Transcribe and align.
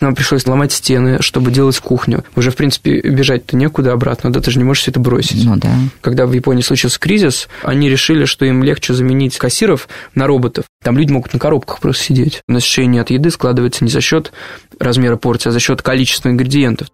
Нам 0.00 0.14
пришлось 0.14 0.46
ломать 0.46 0.70
стены, 0.72 1.20
чтобы 1.20 1.50
делать 1.50 1.78
кухню. 1.80 2.24
Уже, 2.36 2.52
в 2.52 2.56
принципе, 2.56 3.00
бежать-то 3.00 3.56
некуда 3.56 3.92
обратно, 3.92 4.32
да, 4.32 4.40
ты 4.40 4.50
же 4.50 4.58
не 4.58 4.64
можешь 4.64 4.82
все 4.82 4.92
это 4.92 5.00
бросить. 5.00 5.44
Ну 5.44 5.56
да. 5.56 5.74
Когда 6.00 6.26
в 6.26 6.32
Японии 6.32 6.62
случился 6.62 7.00
кризис, 7.00 7.48
они 7.62 7.88
решили, 7.88 8.24
что 8.24 8.44
им 8.44 8.62
легче 8.62 8.94
заменить 8.94 9.36
кассиров 9.38 9.88
на 10.14 10.28
роботов. 10.28 10.66
Там 10.82 10.96
люди 10.96 11.12
могут 11.12 11.32
на 11.32 11.38
коробках 11.38 11.80
просто 11.80 12.04
сидеть. 12.04 12.42
Насыщение 12.46 13.02
от 13.02 13.10
еды 13.10 13.30
складывается 13.30 13.84
не 13.84 13.90
за 13.90 14.00
счет 14.00 14.32
размера 14.78 15.16
порции, 15.16 15.48
а 15.48 15.52
за 15.52 15.60
счет 15.60 15.82
количества 15.82 16.28
ингредиентов. 16.28 16.88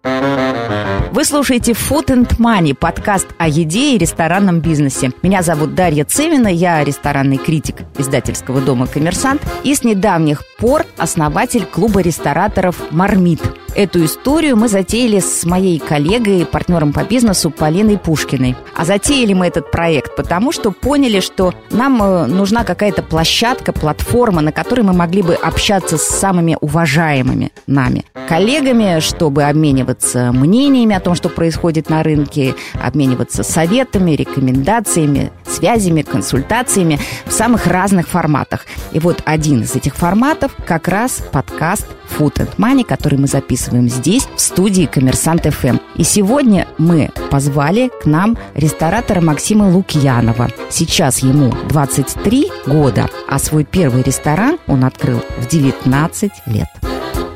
Вы 1.11 1.23
слушаете 1.23 1.71
Food 1.71 2.07
and 2.07 2.37
Money, 2.39 2.73
подкаст 2.73 3.27
о 3.37 3.47
еде 3.47 3.95
и 3.95 3.97
ресторанном 3.97 4.59
бизнесе. 4.59 5.11
Меня 5.21 5.43
зовут 5.43 5.75
Дарья 5.75 6.03
Цевина, 6.03 6.47
я 6.47 6.83
ресторанный 6.83 7.37
критик 7.37 7.83
издательского 7.97 8.59
дома 8.59 8.87
«Коммерсант» 8.87 9.41
и 9.63 9.73
с 9.73 9.83
недавних 9.83 10.43
пор 10.57 10.85
основатель 10.97 11.63
клуба 11.65 12.01
рестораторов 12.01 12.75
«Мармит». 12.91 13.41
Эту 13.75 14.05
историю 14.05 14.55
мы 14.55 14.69
затеяли 14.69 15.19
с 15.19 15.43
моей 15.43 15.79
коллегой, 15.79 16.45
партнером 16.45 16.93
по 16.93 17.03
бизнесу 17.03 17.51
Полиной 17.51 17.97
Пушкиной. 17.97 18.55
А 18.73 18.85
затеяли 18.85 19.33
мы 19.33 19.47
этот 19.47 19.69
проект 19.69 20.15
потому, 20.15 20.53
что 20.53 20.71
поняли, 20.71 21.19
что 21.19 21.53
нам 21.71 22.01
э, 22.01 22.25
нужна 22.27 22.63
какая-то 22.63 23.03
площадка, 23.03 23.73
платформа, 23.73 24.41
на 24.41 24.53
которой 24.53 24.81
мы 24.81 24.93
могли 24.93 25.21
бы 25.21 25.33
общаться 25.33 25.97
с 25.97 26.03
самыми 26.03 26.57
уважаемыми 26.61 27.51
нами 27.67 28.05
коллегами, 28.29 28.99
чтобы 29.01 29.43
обмениваться 29.43 30.31
мнениями 30.31 30.95
о 30.95 30.99
том, 30.99 31.15
что 31.15 31.29
происходит 31.29 31.89
на 31.89 32.01
рынке, 32.01 32.55
обмениваться 32.81 33.43
советами, 33.43 34.11
рекомендациями, 34.11 35.31
связями, 35.45 36.01
консультациями 36.01 36.99
в 37.25 37.31
самых 37.31 37.67
разных 37.67 38.07
форматах. 38.07 38.65
И 38.93 38.99
вот 38.99 39.21
один 39.25 39.61
из 39.61 39.75
этих 39.75 39.95
форматов 39.95 40.53
как 40.65 40.87
раз 40.87 41.21
подкаст 41.31 41.87
Food 42.17 42.35
and 42.35 42.55
Money, 42.57 42.83
который 42.83 43.19
мы 43.19 43.27
записываем 43.27 43.64
здесь, 43.89 44.27
в 44.35 44.41
студии 44.41 44.85
Коммерсант 44.85 45.45
ФМ. 45.45 45.77
И 45.95 46.03
сегодня 46.03 46.67
мы 46.77 47.09
позвали 47.29 47.89
к 48.01 48.05
нам 48.05 48.37
ресторатора 48.53 49.21
Максима 49.21 49.69
Лукьянова. 49.69 50.49
Сейчас 50.69 51.19
ему 51.19 51.53
23 51.69 52.51
года, 52.67 53.09
а 53.27 53.39
свой 53.39 53.63
первый 53.63 54.03
ресторан 54.03 54.57
он 54.67 54.83
открыл 54.83 55.21
в 55.37 55.47
19 55.47 56.31
лет. 56.47 56.67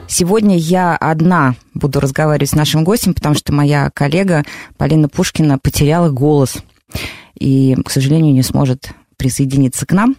Сегодня 0.08 0.58
я 0.58 0.96
одна 0.96 1.56
буду 1.74 2.00
разговаривать 2.00 2.50
с 2.50 2.56
нашим 2.56 2.84
гостем, 2.84 3.14
потому 3.14 3.36
что 3.36 3.54
моя 3.54 3.92
коллега 3.94 4.44
Полина 4.78 5.08
Пушкина 5.08 5.60
потеряла 5.60 6.10
голос 6.10 6.58
и, 7.36 7.78
к 7.86 7.92
сожалению, 7.92 8.34
не 8.34 8.44
сможет 8.44 8.92
присоединиться 9.20 9.86
к 9.86 9.92
нам. 9.92 10.16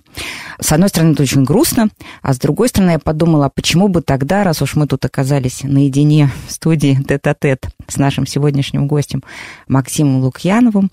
С 0.61 0.71
одной 0.71 0.91
стороны, 0.91 1.13
это 1.13 1.23
очень 1.23 1.43
грустно, 1.43 1.89
а 2.23 2.33
с 2.35 2.39
другой 2.39 2.69
стороны, 2.69 2.93
я 2.93 2.99
подумала, 2.99 3.47
а 3.47 3.51
почему 3.51 3.89
бы 3.89 4.03
тогда, 4.03 4.45
раз 4.45 4.63
уж 4.63 4.77
мы 4.77 4.87
тут 4.87 5.05
оказались 5.05 5.63
наедине 5.65 6.31
в 6.47 6.53
студии 6.53 6.97
тет-а-тет 7.09 7.67
с 7.89 7.97
нашим 7.97 8.27
сегодняшним 8.27 8.87
гостем 8.87 9.25
Максимом 9.67 10.21
Лукьяновым, 10.21 10.91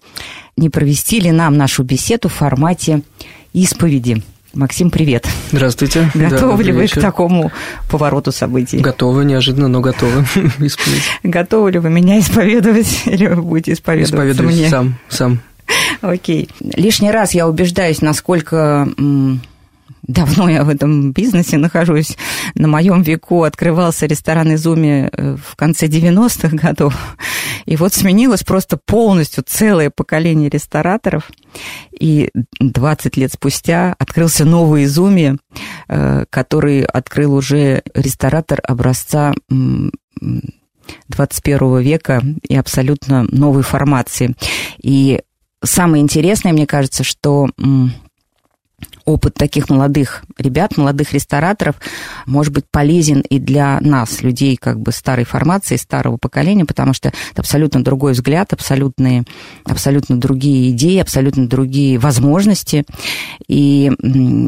не 0.55 0.69
провести 0.69 1.19
ли 1.19 1.31
нам 1.31 1.57
нашу 1.57 1.83
беседу 1.83 2.29
в 2.29 2.33
формате 2.33 3.03
исповеди? 3.53 4.23
Максим, 4.53 4.89
привет. 4.89 5.27
Здравствуйте. 5.51 6.09
Готовы 6.15 6.57
да, 6.57 6.63
ли 6.63 6.71
вы 6.71 6.81
вечер. 6.83 6.99
к 6.99 7.01
такому 7.01 7.51
повороту 7.91 8.31
событий? 8.31 8.79
Готовы, 8.79 9.25
неожиданно, 9.25 9.67
но 9.67 9.81
готовы 9.81 10.21
исповедовать. 10.59 11.03
Готовы 11.21 11.71
ли 11.73 11.79
вы 11.79 11.89
меня 11.89 12.19
исповедовать 12.19 13.03
или 13.05 13.27
вы 13.27 13.41
будете 13.43 13.73
исповедоваться 13.73 14.15
Исповедуюсь 14.15 14.55
мне? 14.57 14.69
сам, 14.69 14.95
сам. 15.09 15.41
Окей. 16.01 16.49
Лишний 16.59 17.11
раз 17.11 17.33
я 17.33 17.47
убеждаюсь, 17.47 18.01
насколько 18.01 18.87
давно 20.07 20.49
я 20.49 20.63
в 20.63 20.69
этом 20.69 21.11
бизнесе 21.11 21.57
нахожусь. 21.57 22.17
На 22.55 22.67
моем 22.67 23.01
веку 23.01 23.43
открывался 23.43 24.05
ресторан 24.05 24.53
Изуми 24.55 25.09
э, 25.11 25.35
в 25.35 25.55
конце 25.55 25.87
90-х 25.87 26.55
годов. 26.55 26.95
И 27.65 27.75
вот 27.75 27.93
сменилось 27.93 28.43
просто 28.43 28.77
полностью 28.77 29.43
целое 29.45 29.89
поколение 29.89 30.49
рестораторов. 30.49 31.29
И 31.91 32.29
20 32.59 33.17
лет 33.17 33.33
спустя 33.33 33.95
открылся 33.99 34.45
новый 34.45 34.85
Изуми, 34.85 35.37
э, 35.87 36.25
который 36.29 36.83
открыл 36.85 37.33
уже 37.33 37.83
ресторатор 37.93 38.61
образца 38.63 39.33
21 41.09 41.79
века 41.79 42.23
и 42.47 42.55
абсолютно 42.55 43.23
новой 43.23 43.63
формации. 43.63 44.35
И 44.81 45.19
самое 45.67 46.01
интересное, 46.01 46.53
мне 46.53 46.65
кажется, 46.65 47.03
что 47.03 47.47
опыт 49.07 49.35
таких 49.35 49.69
молодых 49.69 50.23
ребят, 50.37 50.77
молодых 50.77 51.13
рестораторов 51.13 51.75
может 52.25 52.53
быть 52.53 52.65
полезен 52.69 53.21
и 53.21 53.39
для 53.39 53.79
нас, 53.79 54.21
людей 54.21 54.57
как 54.57 54.79
бы 54.81 54.91
старой 54.91 55.23
формации, 55.23 55.77
старого 55.77 56.17
поколения, 56.17 56.65
потому 56.65 56.93
что 56.93 57.07
это 57.07 57.41
абсолютно 57.41 57.83
другой 57.83 58.11
взгляд, 58.11 58.51
абсолютные, 58.51 59.23
абсолютно 59.63 60.19
другие 60.19 60.71
идеи, 60.71 60.97
абсолютно 60.97 61.47
другие 61.47 61.97
возможности. 61.97 62.83
И 63.47 63.91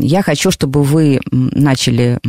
я 0.02 0.22
хочу, 0.24 0.52
чтобы 0.52 0.84
вы 0.84 1.22
начали 1.32 2.20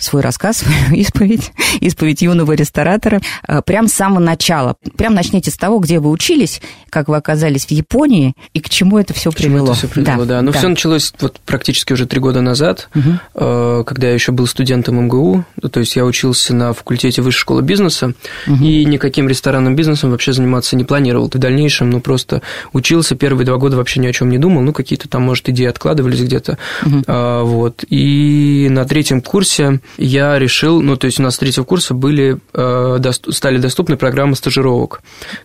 свой 0.00 0.22
рассказ, 0.22 0.56
свою 0.66 1.00
исповедь, 1.00 1.52
исповедь 1.80 2.22
юного 2.22 2.52
ресторатора, 2.52 3.20
э, 3.46 3.62
прямо 3.64 3.86
с 3.86 3.92
самого 3.92 4.18
начала. 4.18 4.74
Прям 4.96 5.14
начните 5.14 5.52
с 5.52 5.56
того, 5.56 5.78
где 5.78 6.00
вы 6.00 6.10
учились, 6.10 6.60
как 6.90 7.06
вы 7.06 7.16
оказались 7.16 7.66
в 7.66 7.70
Японии 7.70 8.34
и 8.52 8.60
к 8.60 8.68
чему 8.68 8.98
это 8.98 9.14
все 9.14 9.30
привело. 9.30 9.68
Это 9.68 9.74
все 9.74 9.86
привело, 9.86 10.24
да. 10.24 10.38
да. 10.38 10.42
Ну, 10.42 10.50
да. 10.50 10.58
все 10.58 10.68
началось 10.68 11.14
вот 11.20 11.38
практически 11.46 11.67
практически 11.68 11.92
уже 11.92 12.06
три 12.06 12.18
года 12.18 12.40
назад, 12.40 12.88
угу. 12.94 13.84
когда 13.84 14.08
я 14.08 14.14
еще 14.14 14.32
был 14.32 14.46
студентом 14.46 15.04
МГУ, 15.04 15.44
то 15.70 15.80
есть 15.80 15.96
я 15.96 16.06
учился 16.06 16.54
на 16.54 16.72
факультете 16.72 17.20
Высшей 17.20 17.40
школы 17.40 17.60
бизнеса, 17.60 18.14
угу. 18.46 18.64
и 18.64 18.86
никаким 18.86 19.28
ресторанным 19.28 19.76
бизнесом 19.76 20.10
вообще 20.10 20.32
заниматься 20.32 20.76
не 20.76 20.84
планировал. 20.84 21.28
В 21.28 21.36
дальнейшем, 21.36 21.90
ну, 21.90 22.00
просто 22.00 22.40
учился, 22.72 23.16
первые 23.16 23.44
два 23.44 23.58
года 23.58 23.76
вообще 23.76 24.00
ни 24.00 24.06
о 24.06 24.12
чем 24.14 24.30
не 24.30 24.38
думал, 24.38 24.62
ну, 24.62 24.72
какие-то 24.72 25.10
там, 25.10 25.24
может, 25.24 25.46
идеи 25.50 25.66
откладывались 25.66 26.22
где-то, 26.22 26.56
угу. 26.86 27.02
а, 27.06 27.42
вот. 27.42 27.84
И 27.90 28.68
на 28.70 28.86
третьем 28.86 29.20
курсе 29.20 29.80
я 29.98 30.38
решил, 30.38 30.80
ну, 30.80 30.96
то 30.96 31.04
есть 31.04 31.20
у 31.20 31.22
нас 31.22 31.34
с 31.34 31.38
третьего 31.38 31.64
курса 31.64 31.92
были, 31.92 32.38
э, 32.54 33.12
стали 33.28 33.58
доступны 33.58 33.98
программы 33.98 34.36
стажировок, 34.36 35.02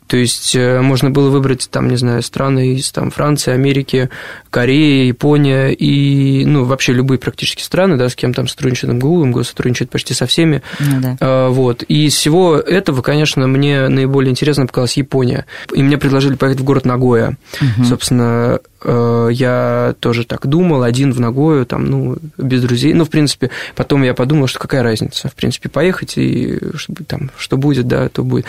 то 0.08 0.16
есть 0.16 0.56
э, 0.56 0.80
можно 0.80 1.10
было 1.10 1.30
выбрать, 1.30 1.68
там, 1.70 1.90
не 1.90 1.98
знаю, 1.98 2.24
страны 2.24 2.76
из 2.76 2.92
там, 2.92 3.12
Франции, 3.12 3.52
Америки, 3.52 4.10
Кореи, 4.50 5.08
Япония 5.08 5.74
и 5.74 6.13
и, 6.14 6.46
ну, 6.46 6.64
вообще 6.64 6.94
любые 6.94 7.18
практически 7.18 7.64
страны, 7.64 7.98
да, 7.98 8.08
с 8.08 8.16
кем 8.16 8.34
там 8.34 8.48
сотрудничает 8.48 8.94
МГУ, 8.94 9.26
МГУ 9.26 9.44
сотрудничает 9.44 9.90
почти 9.90 10.14
со 10.14 10.28
всеми. 10.28 10.62
Ну, 10.80 11.02
да. 11.02 11.18
а, 11.20 11.50
вот. 11.50 11.84
И 11.88 12.06
из 12.06 12.16
всего 12.16 12.56
этого, 12.56 13.02
конечно, 13.02 13.48
мне 13.48 13.88
наиболее 13.88 14.30
интересно 14.30 14.68
показалась 14.68 14.98
Япония. 14.98 15.46
И 15.74 15.82
мне 15.82 15.98
предложили 15.98 16.36
поехать 16.36 16.62
в 16.62 16.64
город 16.64 16.86
Нагоя. 16.86 17.38
Угу. 17.60 17.86
Собственно, 17.86 18.60
э, 18.84 19.30
я 19.32 19.96
тоже 20.00 20.26
так 20.26 20.46
думал, 20.46 20.84
один 20.84 21.14
в 21.14 21.20
Нагою, 21.20 21.66
там, 21.66 21.86
ну, 21.86 22.18
без 22.38 22.62
друзей. 22.62 22.94
Ну, 22.94 23.06
в 23.06 23.10
принципе, 23.10 23.50
потом 23.76 24.04
я 24.04 24.14
подумал, 24.14 24.48
что 24.48 24.60
какая 24.60 24.84
разница, 24.84 25.30
в 25.30 25.36
принципе, 25.36 25.70
поехать, 25.70 26.14
и 26.18 26.60
чтобы 26.76 27.06
там, 27.06 27.32
что 27.38 27.58
будет, 27.58 27.88
да, 27.88 28.10
то 28.10 28.24
будет. 28.24 28.46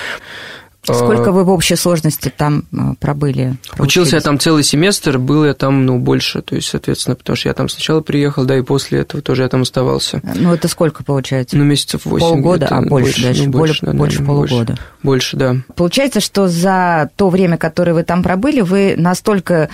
Сколько 0.92 1.32
вы 1.32 1.44
в 1.44 1.50
общей 1.50 1.76
сложности 1.76 2.32
там 2.36 2.64
э, 2.72 2.94
пробыли? 3.00 3.56
Учился 3.78 4.16
я 4.16 4.22
там 4.22 4.38
целый 4.38 4.62
семестр, 4.62 5.18
был 5.18 5.44
я 5.44 5.54
там, 5.54 5.86
ну, 5.86 5.98
больше, 5.98 6.42
то 6.42 6.54
есть, 6.54 6.68
соответственно, 6.68 7.16
потому 7.16 7.36
что 7.36 7.48
я 7.48 7.54
там 7.54 7.68
сначала 7.68 8.00
приехал, 8.00 8.44
да, 8.44 8.58
и 8.58 8.62
после 8.62 9.00
этого 9.00 9.22
тоже 9.22 9.42
я 9.42 9.48
там 9.48 9.62
оставался. 9.62 10.20
Ну, 10.34 10.52
это 10.52 10.68
сколько 10.68 11.02
получается? 11.04 11.56
Ну, 11.56 11.64
месяцев 11.64 12.04
восемь. 12.04 12.26
Полгода, 12.26 12.66
а 12.68 12.82
больше, 12.82 12.88
больше 12.88 13.22
даже, 13.22 13.44
ну, 13.44 13.50
больше, 13.50 13.86
да, 13.86 13.92
больше 13.92 14.18
да, 14.18 14.24
полугода. 14.24 14.56
Больше, 14.56 14.80
больше, 15.02 15.36
да. 15.36 15.56
Получается, 15.74 16.20
что 16.20 16.48
за 16.48 17.10
то 17.16 17.28
время, 17.28 17.56
которое 17.56 17.94
вы 17.94 18.02
там 18.02 18.22
пробыли, 18.22 18.60
вы 18.60 18.94
настолько 18.96 19.68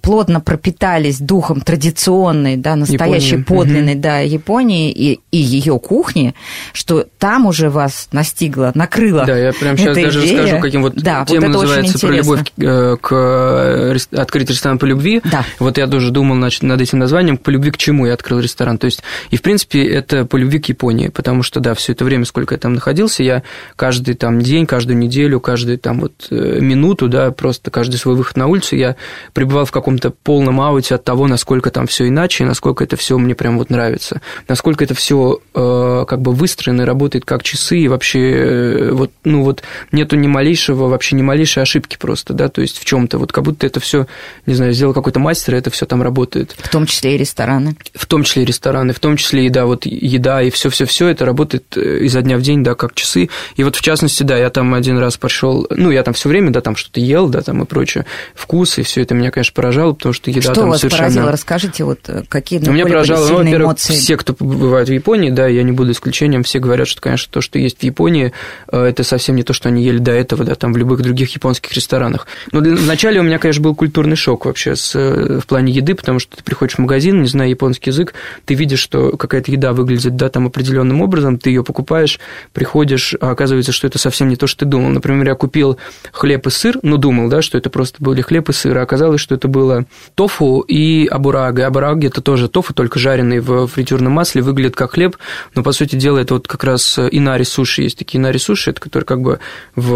плотно 0.00 0.40
пропитались 0.40 1.18
духом 1.18 1.60
традиционной, 1.60 2.56
да, 2.56 2.76
настоящей, 2.76 3.36
Японии. 3.36 3.60
подлинной, 3.60 3.94
угу. 3.94 4.02
да, 4.02 4.18
Японии 4.20 4.92
и, 4.92 5.20
и 5.30 5.38
ее 5.38 5.78
кухни, 5.78 6.34
что 6.72 7.06
там 7.18 7.46
уже 7.46 7.70
вас 7.70 8.08
настигло, 8.12 8.72
накрыло. 8.74 9.24
Да, 9.24 9.36
я 9.36 9.52
прям 9.52 9.76
сейчас 9.76 9.96
даже. 9.96 10.35
Расскажу, 10.42 10.62
каким 10.62 10.82
вот 10.82 10.94
да, 10.94 11.24
тема 11.24 11.48
вот 11.48 11.62
называется 11.62 11.98
про 11.98 12.12
любовь 12.12 12.40
э, 12.58 12.96
к 13.00 13.12
э, 13.12 13.96
открыть 14.16 14.50
ресторан 14.50 14.78
по 14.78 14.84
любви. 14.84 15.20
Да. 15.24 15.44
Вот 15.58 15.78
я 15.78 15.86
тоже 15.86 16.10
думал 16.10 16.36
значит, 16.36 16.62
над 16.62 16.80
этим 16.80 16.98
названием 16.98 17.36
по 17.36 17.50
любви 17.50 17.70
к 17.70 17.76
чему 17.76 18.06
я 18.06 18.14
открыл 18.14 18.40
ресторан. 18.40 18.78
То 18.78 18.86
есть, 18.86 19.02
и 19.30 19.36
в 19.36 19.42
принципе 19.42 19.86
это 19.86 20.24
по 20.24 20.36
любви 20.36 20.58
к 20.58 20.66
Японии, 20.66 21.08
потому 21.08 21.42
что 21.42 21.60
да, 21.60 21.74
все 21.74 21.92
это 21.92 22.04
время, 22.04 22.24
сколько 22.24 22.54
я 22.54 22.58
там 22.58 22.74
находился, 22.74 23.22
я 23.22 23.42
каждый 23.76 24.14
там 24.14 24.40
день, 24.40 24.66
каждую 24.66 24.98
неделю, 24.98 25.40
каждую 25.40 25.78
там 25.78 26.00
вот 26.00 26.28
э, 26.30 26.58
минуту, 26.60 27.08
да, 27.08 27.30
просто 27.30 27.70
каждый 27.70 27.96
свой 27.96 28.14
выход 28.14 28.36
на 28.36 28.46
улицу 28.46 28.76
я 28.76 28.96
пребывал 29.32 29.64
в 29.64 29.70
каком-то 29.70 30.10
полном 30.10 30.60
ауте 30.60 30.94
от 30.94 31.04
того, 31.04 31.26
насколько 31.26 31.70
там 31.70 31.86
все 31.86 32.08
иначе, 32.08 32.44
насколько 32.44 32.84
это 32.84 32.96
все 32.96 33.18
мне 33.18 33.34
прям 33.34 33.58
вот 33.58 33.70
нравится, 33.70 34.20
насколько 34.48 34.84
это 34.84 34.94
все 34.94 35.40
э, 35.54 36.04
как 36.08 36.20
бы 36.20 36.32
выстроено 36.32 36.82
и 36.82 36.84
работает 36.84 37.24
как 37.24 37.42
часы, 37.42 37.78
и 37.78 37.88
вообще 37.88 38.20
э, 38.20 38.90
вот, 38.92 39.10
ну 39.24 39.42
вот 39.42 39.62
нету 39.92 40.16
ни 40.16 40.25
ни 40.26 40.32
малейшего, 40.32 40.88
вообще 40.88 41.16
ни 41.16 41.22
малейшей 41.22 41.62
ошибки 41.62 41.96
просто, 41.98 42.34
да, 42.34 42.48
то 42.48 42.60
есть 42.60 42.78
в 42.78 42.84
чем-то, 42.84 43.18
вот 43.18 43.32
как 43.32 43.44
будто 43.44 43.66
это 43.66 43.80
все, 43.80 44.06
не 44.44 44.54
знаю, 44.54 44.72
сделал 44.72 44.92
какой-то 44.92 45.20
мастер, 45.20 45.54
и 45.54 45.58
это 45.58 45.70
все 45.70 45.86
там 45.86 46.02
работает. 46.02 46.54
В 46.58 46.68
том 46.68 46.86
числе 46.86 47.14
и 47.14 47.18
рестораны. 47.18 47.76
В 47.94 48.06
том 48.06 48.24
числе 48.24 48.42
и 48.42 48.46
рестораны, 48.46 48.92
в 48.92 49.00
том 49.00 49.16
числе 49.16 49.46
и, 49.46 49.48
да, 49.48 49.66
вот 49.66 49.86
еда, 49.86 50.42
и 50.42 50.50
все-все-все, 50.50 51.08
это 51.08 51.24
работает 51.24 51.76
э, 51.76 51.98
изо 52.02 52.22
дня 52.22 52.36
в 52.36 52.42
день, 52.42 52.62
да, 52.62 52.74
как 52.74 52.94
часы. 52.94 53.30
И 53.56 53.64
вот 53.64 53.76
в 53.76 53.80
частности, 53.80 54.22
да, 54.22 54.36
я 54.36 54.50
там 54.50 54.74
один 54.74 54.98
раз 54.98 55.16
пошел, 55.16 55.66
ну, 55.70 55.90
я 55.90 56.02
там 56.02 56.14
все 56.14 56.28
время, 56.28 56.50
да, 56.50 56.60
там 56.60 56.76
что-то 56.76 57.00
ел, 57.00 57.28
да, 57.28 57.42
там 57.42 57.62
и 57.62 57.66
прочее, 57.66 58.04
вкус, 58.34 58.78
и 58.78 58.82
все 58.82 59.02
это 59.02 59.14
меня, 59.14 59.30
конечно, 59.30 59.54
поражало, 59.54 59.92
потому 59.92 60.12
что 60.12 60.30
еда 60.30 60.42
что 60.42 60.54
там 60.54 60.70
вас 60.70 60.80
совершенно... 60.80 61.04
поразило? 61.04 61.32
Расскажите, 61.32 61.84
вот 61.84 62.00
э, 62.08 62.24
какие 62.28 62.58
Ну, 62.58 62.72
меня 62.72 62.84
поражало, 62.84 63.28
ну, 63.28 63.36
во-первых, 63.38 63.78
все, 63.78 64.16
кто 64.16 64.34
бывает 64.38 64.88
в 64.88 64.92
Японии, 64.92 65.30
да, 65.30 65.46
я 65.46 65.62
не 65.62 65.72
буду 65.72 65.92
исключением, 65.92 66.42
все 66.42 66.58
говорят, 66.58 66.88
что, 66.88 67.00
конечно, 67.00 67.32
то, 67.32 67.40
что 67.40 67.58
есть 67.58 67.80
в 67.80 67.82
Японии, 67.82 68.32
э, 68.70 68.82
это 68.84 69.04
совсем 69.04 69.36
не 69.36 69.42
то, 69.42 69.52
что 69.52 69.68
они 69.68 69.84
ели 69.84 69.98
до 69.98 70.12
этого, 70.16 70.44
да, 70.44 70.54
там 70.54 70.72
в 70.72 70.76
любых 70.76 71.02
других 71.02 71.34
японских 71.34 71.72
ресторанах. 71.72 72.26
Но 72.52 72.60
для- 72.60 72.76
вначале 72.76 73.20
у 73.20 73.22
меня, 73.22 73.38
конечно, 73.38 73.62
был 73.62 73.74
культурный 73.74 74.16
шок 74.16 74.46
вообще 74.46 74.76
с, 74.76 74.94
э, 74.94 75.40
в 75.40 75.46
плане 75.46 75.72
еды, 75.72 75.94
потому 75.94 76.18
что 76.18 76.36
ты 76.36 76.42
приходишь 76.42 76.76
в 76.76 76.78
магазин, 76.78 77.22
не 77.22 77.28
зная 77.28 77.48
японский 77.48 77.90
язык, 77.90 78.14
ты 78.44 78.54
видишь, 78.54 78.80
что 78.80 79.16
какая-то 79.16 79.50
еда 79.50 79.72
выглядит, 79.72 80.16
да, 80.16 80.28
там 80.28 80.46
определенным 80.46 81.00
образом, 81.02 81.38
ты 81.38 81.50
ее 81.50 81.62
покупаешь, 81.62 82.18
приходишь, 82.52 83.14
а 83.20 83.30
оказывается, 83.30 83.72
что 83.72 83.86
это 83.86 83.98
совсем 83.98 84.28
не 84.28 84.36
то, 84.36 84.46
что 84.46 84.60
ты 84.60 84.66
думал. 84.66 84.90
Например, 84.90 85.26
я 85.26 85.34
купил 85.34 85.78
хлеб 86.12 86.46
и 86.46 86.50
сыр, 86.50 86.78
ну, 86.82 86.96
думал, 86.96 87.28
да, 87.28 87.42
что 87.42 87.58
это 87.58 87.70
просто 87.70 87.96
были 88.00 88.22
хлеб 88.22 88.48
и 88.48 88.52
сыр, 88.52 88.78
а 88.78 88.82
оказалось, 88.82 89.20
что 89.20 89.34
это 89.34 89.48
было 89.48 89.84
тофу 90.14 90.60
и 90.60 91.06
абураги. 91.06 91.60
Абураги– 91.60 92.06
это 92.08 92.20
тоже 92.20 92.48
тофу, 92.48 92.74
только 92.74 92.98
жареный 92.98 93.40
в 93.40 93.66
фритюрном 93.66 94.12
масле, 94.12 94.42
выглядит 94.42 94.76
как 94.76 94.92
хлеб, 94.92 95.16
но, 95.54 95.62
по 95.62 95.72
сути 95.72 95.96
дела, 95.96 96.18
это 96.18 96.34
вот 96.34 96.48
как 96.48 96.64
раз 96.64 96.98
инари 96.98 97.44
суши. 97.44 97.82
Есть 97.82 97.98
такие 97.98 98.18
инари 98.18 98.38
суши, 98.38 98.70
это 98.70 98.80
которые 98.80 99.06
как 99.06 99.20
бы 99.20 99.38
в, 99.74 99.90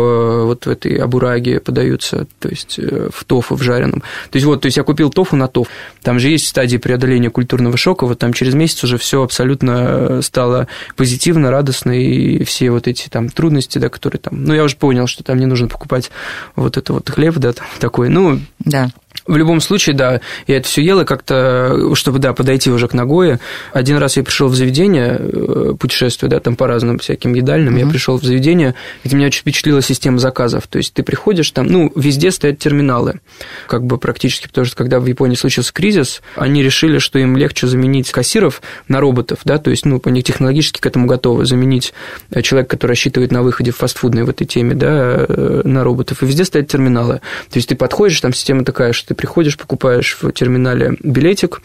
вот 0.45 0.67
в 0.67 0.69
этой 0.69 0.97
абураге 0.97 1.61
подаются, 1.61 2.27
то 2.39 2.49
есть 2.49 2.79
э, 2.79 3.09
в 3.13 3.25
тофу, 3.25 3.57
в 3.57 3.63
жареном. 3.63 4.03
То 4.31 4.37
есть 4.37 4.47
вот, 4.47 4.61
то 4.63 4.67
есть 4.67 4.77
я 4.77 4.83
купил 4.83 5.11
тофу 5.11 5.37
на 5.37 5.49
тофу. 5.49 5.71
Там 6.03 6.19
же 6.19 6.29
есть 6.29 6.49
стадии 6.49 6.77
преодоления 6.77 7.31
культурного 7.31 7.77
шока, 7.77 8.07
вот 8.07 8.19
там 8.19 8.33
через 8.33 8.55
месяц 8.55 8.83
уже 8.85 8.99
все 8.99 9.23
абсолютно 9.23 10.23
стало 10.23 10.69
позитивно, 10.97 11.51
радостно, 11.51 11.93
и 11.93 12.45
все 12.45 12.71
вот 12.71 12.89
эти 12.89 13.09
там 13.09 13.29
трудности, 13.29 13.79
да, 13.79 13.89
которые 13.89 14.21
там... 14.21 14.45
Ну, 14.45 14.55
я 14.55 14.65
уже 14.65 14.77
понял, 14.77 15.07
что 15.07 15.25
там 15.25 15.39
не 15.39 15.47
нужно 15.47 15.69
покупать 15.69 16.11
вот 16.57 16.77
это 16.77 16.93
вот 16.93 17.09
хлеб, 17.09 17.37
да, 17.37 17.53
там 17.53 17.67
такой. 17.79 18.09
Ну, 18.09 18.41
Да. 18.59 18.91
В 19.27 19.37
любом 19.37 19.61
случае, 19.61 19.95
да, 19.95 20.21
я 20.47 20.57
это 20.57 20.67
все 20.67 20.83
ел, 20.83 21.01
и 21.01 21.05
как-то, 21.05 21.95
чтобы, 21.95 22.19
да, 22.19 22.33
подойти 22.33 22.71
уже 22.71 22.89
к 22.89 22.95
Нагое. 22.95 23.41
Один 23.73 23.97
раз 23.99 24.17
я 24.17 24.23
пришел 24.23 24.49
в 24.49 24.55
заведение, 24.55 25.17
э, 25.19 25.75
путешествую, 25.79 26.31
да, 26.31 26.41
там 26.41 26.57
по 26.57 26.67
разным 26.67 26.99
всяким 26.99 27.35
едальным, 27.35 27.77
я 27.77 27.87
пришел 27.87 28.19
в 28.19 28.25
заведение, 28.25 28.75
где 29.05 29.17
меня 29.17 29.27
очень 29.27 29.41
впечатлила 29.41 29.83
система 29.83 30.19
заказов. 30.19 30.67
То 30.67 30.79
есть 30.79 30.95
ты 30.95 31.03
приходишь 31.03 31.51
там, 31.51 31.67
ну, 31.67 31.93
везде 31.95 32.31
стоят 32.31 32.59
терминалы, 32.59 33.21
как 33.67 33.85
бы 33.85 33.99
практически, 33.99 34.49
потому 34.49 34.65
что 34.65 34.77
когда 34.77 35.01
в 35.01 35.07
Японии 35.07 35.37
случился 35.37 35.73
кризис, 35.73 36.23
они 36.37 36.63
решили, 36.63 36.99
что 36.99 37.19
им 37.19 37.37
легче 37.37 37.67
заменить 37.67 38.11
кассиров 38.11 38.63
на 38.89 39.01
роботов, 39.01 39.41
да, 39.45 39.59
то 39.59 39.71
есть, 39.71 39.85
ну, 39.85 40.01
они 40.05 40.23
технологически 40.23 40.81
к 40.81 40.87
этому 40.87 41.07
готовы, 41.07 41.45
заменить 41.45 41.93
э, 42.31 42.43
человека, 42.43 42.71
который 42.71 42.93
рассчитывает 42.93 43.33
на 43.33 43.43
выходе 43.43 43.71
в 43.71 43.77
фастфудной 43.77 44.25
в 44.25 44.31
этой 44.31 44.47
теме, 44.47 44.75
да, 44.75 45.27
э, 45.29 45.63
на 45.65 45.85
роботов. 45.85 46.23
И 46.23 46.27
везде 46.27 46.45
стоят 46.45 46.69
терминалы. 46.69 47.21
То 47.51 47.57
есть 47.57 47.69
ты 47.69 47.77
подходишь, 47.77 48.21
там 48.21 48.33
система 48.33 48.65
такая, 48.65 48.93
что 48.93 49.10
ты 49.11 49.15
приходишь, 49.17 49.59
покупаешь 49.59 50.17
в 50.23 50.31
терминале 50.31 50.97
билетик, 51.03 51.63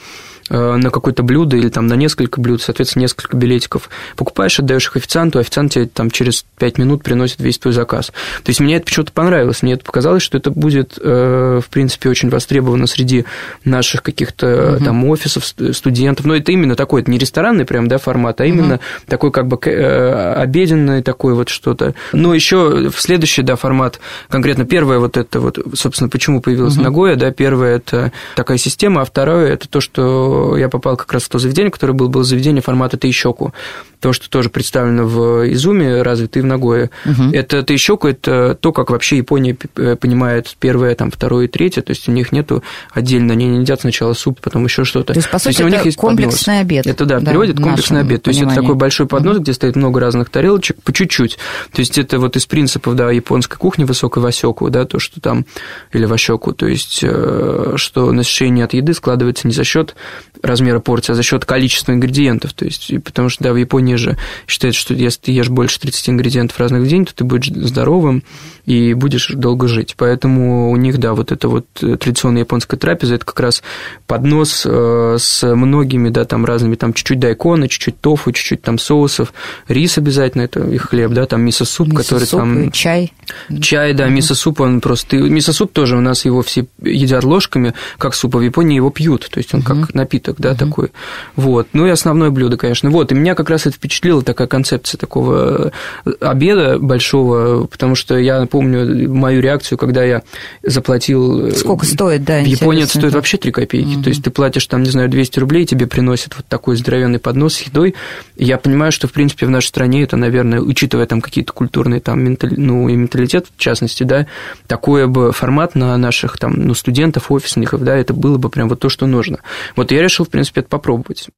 на 0.50 0.90
какое-то 0.92 1.24
блюдо 1.24 1.58
или 1.58 1.70
там 1.70 1.88
на 1.88 1.96
несколько 1.96 2.40
блюд, 2.40 2.62
соответственно, 2.62 3.02
несколько 3.04 3.36
билетиков. 3.36 3.90
Покупаешь, 4.16 4.60
отдаешь 4.60 4.86
их 4.88 4.96
официанту, 4.96 5.40
официант 5.40 5.74
тебе 5.74 5.86
там 5.88 6.12
через 6.12 6.46
5 6.60 6.78
минут 6.78 7.04
приносит 7.04 7.40
весь 7.40 7.58
твой 7.58 7.74
заказ. 7.74 8.08
То 8.08 8.50
есть 8.50 8.60
мне 8.60 8.76
это 8.76 8.86
почему-то 8.86 9.12
понравилось, 9.12 9.64
мне 9.64 9.74
это 9.74 9.84
показалось, 9.84 10.22
что 10.24 10.38
это 10.38 10.52
будет, 10.52 11.00
э, 11.02 11.62
в 11.66 11.70
принципе, 11.70 12.10
очень 12.10 12.30
востребовано 12.30 12.86
среди 12.88 13.26
наших 13.64 14.04
каких-то 14.04 14.80
там 14.84 15.04
офисов, 15.06 15.46
ст- 15.46 15.76
студентов. 15.76 16.26
Но 16.26 16.36
это 16.36 16.52
именно 16.52 16.76
такой, 16.76 17.02
это 17.02 17.12
не 17.12 17.18
ресторанный 17.18 17.66
прям, 17.66 17.88
да, 17.88 17.98
формат, 17.98 18.42
а 18.42 18.46
именно 18.46 18.80
такой 19.08 19.32
как 19.32 19.48
бы 19.48 19.58
э, 19.66 20.34
обеденный 20.34 21.02
такой 21.02 21.34
вот 21.34 21.50
что-то. 21.50 21.96
Но 22.14 22.34
еще 22.34 22.90
в 22.90 23.02
следующий, 23.02 23.42
да, 23.42 23.56
формат, 23.56 24.00
конкретно 24.30 24.66
первое 24.66 25.00
вот 25.00 25.18
это 25.18 25.40
вот, 25.40 25.58
собственно, 25.74 26.10
почему 26.10 26.42
появилась 26.42 26.76
Нагоя, 26.76 27.16
да, 27.16 27.32
первое 27.32 27.78
это 27.78 28.12
такая 28.36 28.58
система, 28.58 29.02
а 29.02 29.06
второе 29.06 29.52
это 29.54 29.68
то, 29.68 29.80
что 29.82 30.35
я 30.58 30.70
попал 30.70 30.98
как 30.98 31.12
раз 31.14 31.24
в 31.24 31.30
то 31.30 31.40
заведение, 31.40 31.72
которое 31.72 31.94
было, 31.94 32.08
было 32.08 32.24
заведение 32.24 32.62
формата 32.62 32.98
Тейщоку. 32.98 33.54
То, 34.00 34.14
что 34.14 34.30
тоже 34.30 34.50
представлено 34.50 35.06
в 35.06 35.52
Изуме, 35.54 36.02
развито 36.02 36.40
и 36.40 36.42
в 36.42 36.46
Нагое. 36.46 36.90
Это 37.34 37.64
Тейщоку, 37.64 38.08
это 38.08 38.58
то, 38.60 38.72
как 38.72 38.90
вообще 38.92 39.18
Япония 39.18 39.58
э, 39.78 39.96
понимает 39.96 40.56
первое, 40.60 40.96
там, 40.96 41.12
второе 41.12 41.46
и 41.46 41.48
третье, 41.48 41.82
то 41.82 41.92
есть 41.92 42.08
у 42.08 42.12
них 42.12 42.32
нету 42.32 42.64
отдельно, 42.92 43.34
они 43.34 43.48
не 43.48 43.62
едят 43.62 43.82
сначала 43.82 44.14
суп, 44.14 44.40
потом 44.42 44.66
еще 44.66 44.84
что-то. 44.84 45.14
То 45.14 45.20
есть, 45.20 45.30
по 45.30 45.40
сути, 45.40 45.64
у 45.64 45.68
них 45.68 45.78
это 45.78 45.86
есть 45.86 45.98
поднос. 45.98 46.24
комплексный 46.24 46.60
обед. 46.60 46.88
Это, 46.88 47.06
да, 47.06 47.20
Да, 47.20 47.32
переводит 47.32 47.60
комплексный 47.60 48.02
обед. 48.02 48.24
То 48.24 48.30
есть, 48.30 48.40
это 48.40 48.50
понимании. 48.50 48.68
такой 48.68 48.76
большой 48.76 49.08
поднос, 49.08 49.38
где 49.40 49.54
стоит 49.54 49.76
много 49.76 50.00
разных 50.00 50.30
тарелочек, 50.30 50.82
по 50.84 50.94
чуть-чуть. 50.94 51.38
То 51.72 51.80
есть, 51.80 51.98
это 51.98 52.20
вот 52.20 52.36
из 52.36 52.46
принципов, 52.46 52.96
да, 52.96 53.12
японской 53.12 53.58
кухни 53.58 53.84
высокой 53.84 54.22
васёку, 54.22 54.70
да, 54.70 54.86
то, 54.86 55.00
что 55.00 55.22
там, 55.22 55.46
или 55.92 56.06
васёку, 56.06 56.54
то 56.54 56.68
есть, 56.68 57.00
э, 57.04 57.74
что 57.78 58.12
насыщение 58.12 58.66
от 58.66 58.74
еды 58.74 58.94
складывается 58.94 59.48
не 59.48 59.54
за 59.54 59.64
счет 59.64 59.96
размера 60.42 60.80
порции, 60.80 61.14
а 61.14 61.16
за 61.16 61.24
счет 61.24 61.46
количества 61.46 61.92
ингредиентов. 61.92 62.54
То 62.54 62.66
есть, 62.66 62.90
и 62.90 63.00
потому 63.00 63.30
что, 63.30 63.44
да, 63.44 63.54
в 63.54 63.56
Японии 63.56 63.96
же 63.96 64.18
считается, 64.48 64.80
что 64.80 64.94
если 64.94 65.20
ты 65.22 65.32
ешь 65.32 65.50
больше 65.50 65.80
30 65.80 66.10
ингредиентов 66.10 66.60
разных 66.60 66.84
в 66.84 66.88
день, 66.88 67.06
то 67.06 67.14
ты 67.14 67.24
будешь 67.24 67.48
здоровым 67.48 68.24
и 68.66 68.94
будешь 68.94 69.30
долго 69.30 69.68
жить. 69.68 69.96
Поэтому 69.98 70.72
у 70.72 70.76
них, 70.76 70.98
да, 70.98 71.14
вот 71.14 71.32
это 71.32 71.48
вот 71.48 71.66
э, 71.82 71.98
традиционная 71.98 72.42
японская 72.42 72.80
трапеза, 72.80 73.16
это 73.16 73.26
как 73.26 73.40
раз 73.40 73.64
поднос 74.08 74.64
э, 74.66 75.18
с 75.20 75.56
многими, 75.56 76.10
да, 76.10 76.26
там 76.26 76.46
разными, 76.46 76.76
там 76.76 76.94
чуть-чуть 76.94 77.20
дайкона, 77.20 77.68
чуть-чуть 77.68 78.00
тофу, 78.00 78.32
чуть-чуть 78.32 78.62
там 78.62 78.80
соусов, 78.80 79.34
рис 79.68 79.98
обязательно, 79.98 80.44
это 80.44 80.62
их 80.68 80.90
хлеб, 80.90 81.12
да, 81.12 81.26
там 81.26 81.42
мисо-суп, 81.42 81.94
который 81.94 82.22
Мисо-суп 82.22 82.40
там... 82.40 82.64
и 82.64 82.72
чай. 82.72 83.14
Чай, 83.62 83.94
да, 83.94 84.08
мисо-суп, 84.08 84.62
он 84.62 84.82
просто... 84.82 85.18
Мисо-суп 85.18 85.72
тоже 85.72 85.98
у 85.98 86.02
нас 86.02 86.26
его 86.26 86.42
все 86.42 86.66
едят 86.82 87.24
ложками, 87.24 87.74
как 87.98 88.16
суп, 88.16 88.36
а 88.36 88.40
в 88.40 88.42
Японии 88.42 88.76
его 88.76 88.90
пьют, 88.90 89.28
то 89.30 89.38
есть 89.38 89.54
он 89.54 89.62
как 89.62 89.94
напиток, 89.94 90.15
да, 90.38 90.56
такой. 90.56 90.92
Вот. 91.36 91.68
Ну 91.74 91.86
и 91.86 91.90
основное 91.90 92.30
блюдо, 92.30 92.58
конечно. 92.58 92.90
Вот, 92.90 93.12
и 93.12 93.16
меня 93.16 93.36
как 93.36 93.50
раз 93.50 93.66
это 93.66 93.76
впечатлила 93.76 94.22
такая 94.22 94.48
концепция 94.48 94.98
такого 94.98 95.72
э, 96.06 96.12
обеда 96.22 96.80
большого, 96.80 97.66
потому 97.66 97.96
что 97.96 98.18
я 98.18 98.46
помню 98.46 99.12
мою 99.14 99.42
реакцию, 99.42 99.78
когда 99.78 100.04
я 100.04 100.24
заплатил... 100.64 101.48
э, 101.48 101.52
Сколько 101.52 101.86
стоит, 101.86 102.24
да, 102.24 102.42
В 102.42 102.46
Японии 102.46 102.84
это 102.84 102.98
стоит 102.98 103.14
вообще 103.14 103.38
3 103.38 103.52
копейки. 103.52 104.02
То 104.02 104.10
есть 104.10 104.24
ты 104.24 104.30
платишь 104.32 104.66
там, 104.68 104.84
не 104.84 104.90
знаю, 104.90 105.10
200 105.10 105.40
рублей, 105.40 105.66
тебе 105.66 105.88
приносят 105.88 106.36
вот 106.36 106.46
такой 106.48 106.76
здоровенный 106.76 107.20
поднос 107.20 107.56
с 107.56 107.62
едой. 107.62 107.96
Я 108.36 108.58
понимаю, 108.58 108.92
что, 108.92 109.08
в 109.08 109.12
принципе, 109.12 109.46
в 109.46 109.50
нашей 109.50 109.68
стране 109.68 110.04
это, 110.04 110.18
наверное, 110.18 110.62
учитывая 110.62 111.06
там 111.06 111.22
какие-то 111.22 111.54
культурные 111.54 112.00
там 112.02 112.24
ментали... 112.24 112.56
ну, 112.56 112.90
и 112.90 112.96
менталитет, 112.96 113.48
в 113.56 113.60
частности, 113.60 114.04
да, 114.04 114.28
такой 114.68 115.08
бы 115.08 115.32
формат 115.32 115.76
на 115.76 115.98
наших 115.98 116.38
там, 116.38 116.54
ну, 116.54 116.74
студентов, 116.74 117.32
офисников, 117.32 117.84
да, 117.84 117.96
это 117.96 118.14
было 118.14 118.38
бы 118.38 118.50
прям 118.50 118.70
вот 118.70 118.80
то, 118.80 118.90
что 118.90 119.08
нужно. 119.08 119.40
Вот 119.76 119.92
я 119.92 120.02
решил, 120.06 120.26
в 120.26 120.30
принципе, 120.30 120.62
это 120.62 120.70
попробовать. 120.70 121.30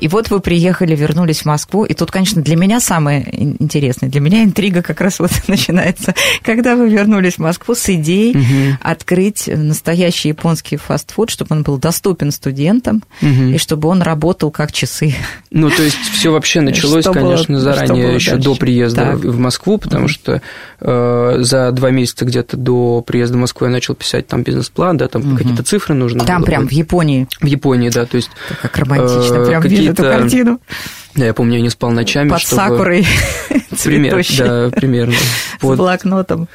И 0.00 0.08
вот 0.08 0.28
вы 0.28 0.40
приехали, 0.40 0.94
вернулись 0.96 1.42
в 1.42 1.44
Москву, 1.46 1.84
и 1.84 1.94
тут, 1.94 2.10
конечно, 2.10 2.42
для 2.42 2.56
меня 2.56 2.80
самое 2.80 3.22
ин- 3.32 3.56
интересное, 3.60 4.08
для 4.10 4.20
меня 4.20 4.42
интрига 4.42 4.82
как 4.82 5.00
раз 5.00 5.18
вот 5.20 5.30
начинается, 5.48 6.14
когда 6.42 6.74
вы 6.76 6.90
вернулись 6.90 7.34
в 7.34 7.38
Москву 7.38 7.74
с 7.74 7.88
идеей 7.88 8.34
Мгм. 8.36 8.78
открыть 8.82 9.46
настоящий 9.46 10.28
японский 10.28 10.76
фастфуд, 10.76 11.30
чтобы 11.30 11.54
он 11.54 11.62
был 11.62 11.78
доступен 11.78 12.32
студентам, 12.32 13.02
Мгм. 13.22 13.54
и 13.54 13.58
чтобы 13.58 13.88
он 13.88 14.02
работал 14.02 14.50
как 14.50 14.72
часы. 14.72 15.14
Ну, 15.50 15.70
то 15.70 15.82
есть 15.82 15.96
все 15.96 16.32
вообще 16.32 16.60
началось, 16.60 17.04
Что 17.04 17.12
было- 17.12 17.22
конечно, 17.22 17.54
что 17.56 17.60
заранее, 17.64 18.06
было 18.08 18.14
еще 18.16 18.30
дальше? 18.32 18.44
до 18.44 18.54
приезда 18.56 19.00
Так. 19.12 19.20
в 19.24 19.38
Москву, 19.38 19.78
потому 19.78 20.08
что 20.08 20.42
э, 20.80 21.36
за 21.40 21.70
два 21.70 21.90
месяца 21.90 22.24
где-то 22.24 22.56
до 22.56 23.00
приезда 23.06 23.36
в 23.36 23.40
Москву 23.40 23.66
я 23.66 23.72
начал 23.72 23.94
писать 23.94 24.26
там 24.26 24.42
бизнес-план, 24.42 24.96
да, 24.96 25.08
там 25.08 25.36
какие-то 25.36 25.62
цифры 25.62 25.94
нужно 25.94 26.24
Там 26.24 26.40
было 26.40 26.46
прям 26.46 26.68
в. 26.68 26.72
Японии, 26.72 27.26
в 27.40 27.46
Японии, 27.46 27.88
да, 27.90 28.04
то 28.06 28.16
есть, 28.16 28.30
как 28.60 28.76
романтично, 28.76 29.34
Э, 29.36 29.46
прям 29.46 29.62
вижу 29.88 29.92
эту 29.92 30.02
какие-то 30.02 30.20
картину 30.20 30.60
да, 31.14 31.26
я 31.26 31.34
помню, 31.34 31.56
я 31.58 31.62
не 31.62 31.70
спал 31.70 31.92
ночами, 31.92 32.28
под 32.28 32.40
чтобы... 32.40 32.62
сакурой 32.62 33.06
Пример, 33.84 34.24
да, 34.38 34.70
примерно. 34.70 35.14
с 35.14 35.62
Вот, 35.62 35.78
блокнотом. 35.78 36.48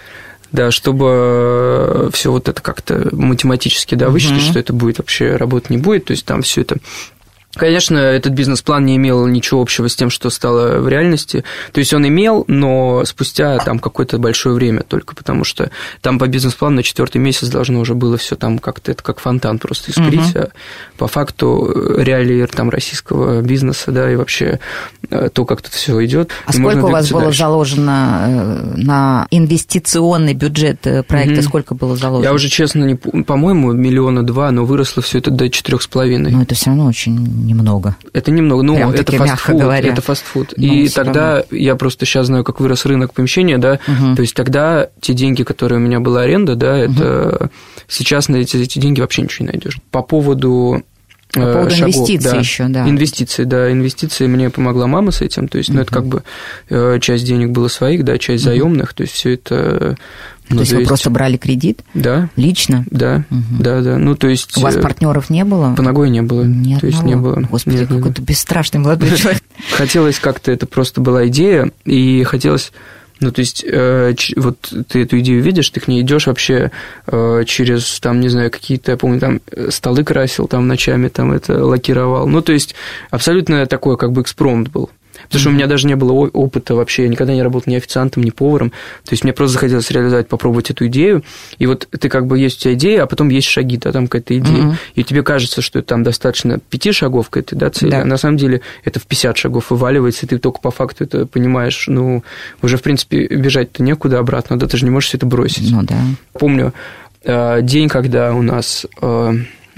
да, 0.52 0.70
чтобы 0.72 2.10
все 2.14 2.32
вот 2.32 2.50
это 2.50 2.62
как-то 2.62 3.08
математически, 3.14 3.96
да, 3.96 4.10
высчитать, 4.10 4.42
Мгм. 4.42 4.50
что 4.50 4.60
это 4.60 4.74
будет 4.74 4.98
вообще 4.98 5.36
работать 5.38 5.70
не 5.70 5.78
будет, 5.78 6.06
то 6.06 6.12
есть 6.12 6.26
там 6.26 6.42
все 6.42 6.62
это 6.62 6.78
Конечно, 7.60 7.98
этот 7.98 8.32
бизнес-план 8.32 8.86
не 8.86 8.96
имел 8.96 9.28
ничего 9.28 9.62
общего 9.62 9.90
с 9.90 9.96
тем, 9.96 10.10
что 10.10 10.30
стало 10.30 10.80
в 10.80 10.88
реальности. 10.88 11.44
То 11.74 11.80
есть 11.80 11.94
он 11.94 12.08
имел, 12.08 12.46
но 12.48 13.04
спустя 13.06 13.58
там 13.60 13.80
какое-то 13.80 14.18
большое 14.18 14.56
время 14.56 14.84
только, 14.84 15.14
потому 15.14 15.44
что 15.44 15.70
там 16.02 16.20
по 16.20 16.28
бизнес-плану 16.28 16.78
на 16.78 16.84
четвертый 16.84 17.18
месяц 17.18 17.50
должно 17.50 17.82
уже 17.82 17.96
было 17.96 18.18
все 18.18 18.38
там 18.38 18.60
как-то 18.60 18.92
это 18.92 19.04
как 19.04 19.20
фонтан 19.20 19.60
просто 19.60 19.92
искрить. 19.92 20.36
Угу. 20.36 20.40
А 20.40 20.50
по 20.98 21.08
факту 21.08 21.70
э, 21.76 22.04
реалии 22.04 22.46
там 22.46 22.70
российского 22.70 23.42
бизнеса, 23.42 23.92
да, 23.92 24.10
и 24.12 24.16
вообще 24.16 24.60
э, 25.10 25.30
то, 25.34 25.46
как 25.46 25.62
тут 25.62 25.74
все 25.74 26.04
идет. 26.06 26.32
А 26.46 26.54
сколько 26.54 26.86
у 26.86 26.90
вас 26.90 27.10
было 27.12 27.24
дальше. 27.24 27.40
заложено 27.40 28.20
э, 28.26 28.74
на 28.78 29.28
инвестиционный 29.32 30.34
бюджет 30.34 30.82
проекта? 31.08 31.40
Угу. 31.40 31.42
Сколько 31.42 31.76
было 31.76 31.98
заложено? 31.98 32.24
Я 32.26 32.34
уже 32.34 32.48
честно 32.48 32.86
не, 32.86 32.96
по-моему, 32.96 33.74
миллиона 33.74 34.24
два, 34.24 34.52
но 34.52 34.66
выросло 34.66 35.04
все 35.04 35.18
это 35.18 35.30
до 35.30 35.50
четырех 35.50 35.82
с 35.82 35.88
половиной. 35.88 36.32
Ну 36.32 36.42
это 36.42 36.56
все 36.56 36.68
равно 36.68 36.86
очень 36.86 37.18
немного. 37.50 37.96
Это 38.14 38.32
немного, 38.32 38.64
ну, 38.64 38.76
Прям 38.76 38.92
это 38.92 39.12
фастфуд, 39.12 39.62
это 39.62 40.02
фастфуд. 40.02 40.54
Ну, 40.56 40.64
и 40.66 40.90
тогда 40.90 41.38
равно. 41.38 41.44
я 41.52 41.76
просто 41.76 42.06
сейчас 42.06 42.28
знаю, 42.28 42.44
как 42.44 42.60
вырос 42.60 42.86
рынок 42.86 43.14
помещения, 43.14 43.58
да, 43.58 43.80
угу. 43.88 44.16
то 44.16 44.22
есть 44.22 44.36
тогда 44.36 44.90
те 45.02 45.14
деньги, 45.14 45.44
которые 45.44 45.80
у 45.80 45.82
меня 45.82 46.00
была 46.00 46.22
аренда, 46.22 46.56
да, 46.56 46.78
это 46.78 47.38
угу. 47.40 47.50
сейчас 47.88 48.30
на 48.30 48.38
эти, 48.38 48.58
эти 48.58 48.80
деньги 48.80 49.02
вообще 49.02 49.24
ничего 49.24 49.48
не 49.48 49.52
найдешь. 49.54 49.80
По 49.92 50.02
поводу 50.02 50.84
по 51.34 51.40
э, 51.40 51.54
поводу 51.54 51.76
шагов, 51.76 51.96
инвестиций 51.96 52.32
да. 52.32 52.38
еще, 52.38 52.68
да. 52.68 52.90
Инвестиции, 52.90 53.44
да, 53.44 53.72
инвестиции 53.72 54.28
мне 54.28 54.50
помогла 54.50 54.88
мама 54.88 55.12
с 55.12 55.22
этим, 55.22 55.48
то 55.48 55.58
есть, 55.58 55.70
ну, 55.70 55.82
это 55.82 55.92
как 55.92 56.06
бы 56.06 56.24
э, 56.70 57.00
часть 57.02 57.26
денег 57.26 57.52
было 57.52 57.68
своих, 57.68 58.04
да, 58.04 58.18
часть 58.18 58.44
заемных, 58.44 58.94
то 58.94 59.04
есть 59.04 59.14
все 59.14 59.34
это 59.34 59.98
ну, 60.50 60.56
то 60.56 60.62
есть 60.62 60.74
вы 60.74 60.84
просто 60.84 61.12
брали 61.12 61.38
кредит? 61.38 61.82
Да. 61.94 62.30
Лично? 62.36 62.84
Да, 62.90 63.24
угу. 63.30 63.44
да, 63.60 63.82
да. 63.82 63.98
Ну, 63.98 64.16
то 64.16 64.28
есть... 64.28 64.58
У 64.58 64.62
вас 64.62 64.76
э, 64.76 64.82
партнеров 64.82 65.30
не 65.30 65.44
было? 65.46 65.76
По 65.76 65.84
ногой 65.84 66.10
не 66.10 66.24
было. 66.24 66.44
Нет, 66.44 66.82
то 66.82 66.88
есть 66.88 67.04
не 67.04 67.16
было. 67.16 67.36
Господи, 67.36 67.86
какой-то 67.86 68.22
бесстрашный 68.24 68.80
молодой 68.80 69.12
человек. 69.16 69.44
Хотелось 69.74 70.20
как-то, 70.20 70.52
это 70.52 70.66
просто 70.66 71.02
была 71.02 71.28
идея, 71.28 71.72
и 71.86 72.24
хотелось... 72.24 72.72
Ну, 73.20 73.32
то 73.32 73.40
есть, 73.40 73.66
э, 73.68 74.14
вот 74.38 74.74
ты 74.88 75.04
эту 75.04 75.20
идею 75.20 75.42
видишь, 75.42 75.70
ты 75.70 75.80
к 75.80 75.88
ней 75.88 76.02
идешь 76.02 76.28
вообще 76.28 76.72
э, 77.08 77.44
через, 77.46 78.00
там, 78.00 78.22
не 78.22 78.30
знаю, 78.30 78.50
какие-то, 78.50 78.92
я 78.92 78.98
помню, 78.98 79.20
там, 79.20 79.42
столы 79.70 80.04
красил, 80.04 80.48
там, 80.48 80.68
ночами, 80.68 81.10
там, 81.10 81.32
это 81.34 81.66
лакировал. 81.66 82.28
Ну, 82.28 82.42
то 82.42 82.54
есть, 82.54 82.76
абсолютно 83.12 83.66
такой, 83.66 83.98
как 83.98 84.12
бы, 84.14 84.22
экспромт 84.22 84.70
был. 84.70 84.90
Потому 85.30 85.42
что 85.42 85.50
у 85.52 85.54
меня 85.54 85.68
даже 85.68 85.86
не 85.86 85.96
было 85.96 86.12
опыта 86.12 86.74
вообще, 86.74 87.04
я 87.04 87.10
никогда 87.10 87.34
не 87.34 87.44
работал 87.44 87.72
ни 87.72 87.78
официантом, 87.78 88.24
ни 88.24 88.32
поваром. 88.32 88.72
То 89.06 89.12
есть 89.12 89.24
мне 89.24 89.32
просто 89.32 89.54
захотелось 89.54 89.92
реализовать, 89.92 90.28
попробовать 90.28 90.72
эту 90.72 90.88
идею. 90.88 91.24
И 91.60 91.68
вот 91.68 91.88
ты 91.88 92.10
как 92.10 92.26
бы 92.26 92.40
есть 92.40 92.58
у 92.58 92.62
тебя 92.62 92.74
идея, 92.74 93.04
а 93.04 93.06
потом 93.06 93.30
есть 93.30 93.48
шаги, 93.48 93.78
да, 93.78 93.92
там 93.92 94.08
какая-то 94.08 94.36
идея. 94.36 94.64
Mm-hmm. 94.64 94.76
И 94.96 95.04
тебе 95.04 95.22
кажется, 95.22 95.62
что 95.62 95.84
там 95.84 96.02
достаточно 96.02 96.58
пяти 96.58 96.92
шагов 96.92 97.30
к 97.30 97.38
этой 97.38 97.56
да, 97.56 97.70
цели, 97.70 97.92
да. 97.92 98.02
а 98.02 98.06
на 98.06 98.18
самом 98.18 98.38
деле 98.38 98.62
это 98.84 99.00
в 99.00 99.06
50 99.06 99.38
шагов 99.38 99.70
вываливается, 99.70 100.26
и 100.26 100.30
ты 100.30 100.40
только 100.40 100.60
по 100.60 100.72
факту 100.72 101.04
это 101.04 101.28
понимаешь. 101.28 101.86
Ну, 101.88 102.24
уже, 102.64 102.78
в 102.78 102.82
принципе, 102.82 103.28
бежать-то 103.28 103.84
некуда 103.84 104.18
обратно, 104.18 104.58
да, 104.58 104.66
ты 104.66 104.78
же 104.78 104.86
не 104.86 104.92
можешь 104.92 105.10
все 105.10 105.18
это 105.18 105.28
бросить. 105.28 105.72
Ну, 105.72 105.84
да. 105.84 105.96
Помню 106.34 106.74
э, 107.24 107.62
день, 107.62 107.88
когда 107.88 108.34
у 108.34 108.42
нас 108.42 108.88
э, 109.00 109.34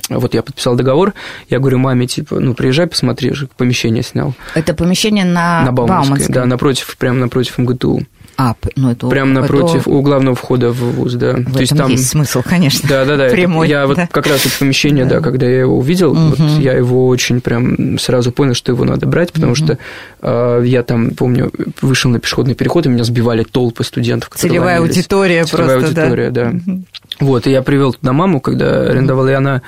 вот 0.10 0.34
я 0.34 0.42
подписал 0.42 0.76
договор, 0.76 1.14
я 1.50 1.60
говорю 1.60 1.78
маме, 1.78 2.08
типа, 2.08 2.40
ну, 2.40 2.54
приезжай, 2.54 2.88
посмотри, 2.88 3.34
же 3.34 3.48
помещение 3.58 4.04
снял. 4.04 4.34
Это 4.56 4.74
помещение 4.74 5.26
на, 5.26 5.64
на 5.64 5.72
Бауманской? 5.72 6.28
Да, 6.30 6.46
напротив, 6.46 6.96
прямо 6.98 7.20
напротив 7.20 7.58
МГТУ. 7.58 8.02
А, 8.38 8.56
ну 8.76 8.92
это 8.92 9.08
Прямо 9.08 9.42
напротив, 9.42 9.82
это... 9.82 9.90
у 9.90 10.02
главного 10.02 10.36
входа 10.36 10.72
в 10.72 10.78
ВУЗ, 10.78 11.14
да. 11.16 11.34
В 11.34 11.54
То 11.54 11.60
есть 11.60 11.78
там 11.78 11.92
есть 11.92 12.10
смысл, 12.10 12.42
конечно. 12.44 12.88
Да, 12.90 13.06
да, 13.06 13.18
да. 13.18 13.30
Прямой. 13.30 13.68
Это, 13.68 13.76
я 13.76 13.82
да. 13.82 13.88
вот 13.88 13.98
как 14.12 14.28
раз 14.28 14.46
это 14.46 14.58
помещение, 14.58 15.06
да, 15.06 15.16
да 15.16 15.22
когда 15.22 15.46
я 15.46 15.62
его 15.62 15.78
увидел, 15.78 16.12
угу. 16.12 16.20
вот 16.20 16.40
я 16.60 16.74
его 16.74 17.08
очень 17.08 17.42
прям 17.42 18.00
сразу 18.00 18.32
понял, 18.32 18.54
что 18.54 18.72
его 18.72 18.84
надо 18.86 19.06
брать, 19.06 19.32
потому 19.32 19.52
угу. 19.52 19.58
что 19.58 19.78
э, 20.22 20.64
я 20.66 20.84
там, 20.84 21.12
помню, 21.12 21.52
вышел 21.82 22.10
на 22.10 22.20
пешеходный 22.20 22.56
переход, 22.56 22.86
и 22.86 22.90
меня 22.90 23.04
сбивали 23.04 23.44
толпы 23.44 23.84
студентов. 23.84 24.30
Целевая 24.36 24.80
ломились. 24.80 24.98
аудитория 24.98 25.44
Целевая 25.46 25.80
просто, 25.80 26.02
аудитория, 26.02 26.30
да. 26.32 26.52
да. 26.52 26.72
Угу. 26.72 26.84
Вот, 27.22 27.48
и 27.48 27.52
я 27.52 27.62
привел 27.62 27.94
туда 27.94 28.14
маму, 28.14 28.42
когда 28.42 28.82
арендовал, 28.82 29.28
и 29.28 29.34
она 29.34 29.62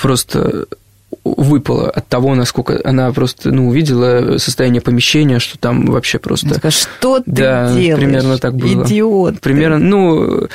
просто 0.00 0.66
выпала 1.24 1.90
от 1.90 2.06
того, 2.08 2.34
насколько 2.34 2.80
она 2.84 3.12
просто 3.12 3.50
ну, 3.50 3.68
увидела 3.68 4.38
состояние 4.38 4.80
помещения, 4.80 5.38
что 5.38 5.58
там 5.58 5.86
вообще 5.86 6.18
просто... 6.18 6.54
Скажешь, 6.54 6.86
что 6.98 7.20
ты 7.20 7.30
да, 7.30 7.74
делаешь? 7.74 7.96
примерно 7.96 8.38
так 8.38 8.54
было. 8.54 8.84
Идиот. 8.84 9.40
Примерно, 9.40 9.78
ты. 9.78 9.84
ну, 9.84 10.48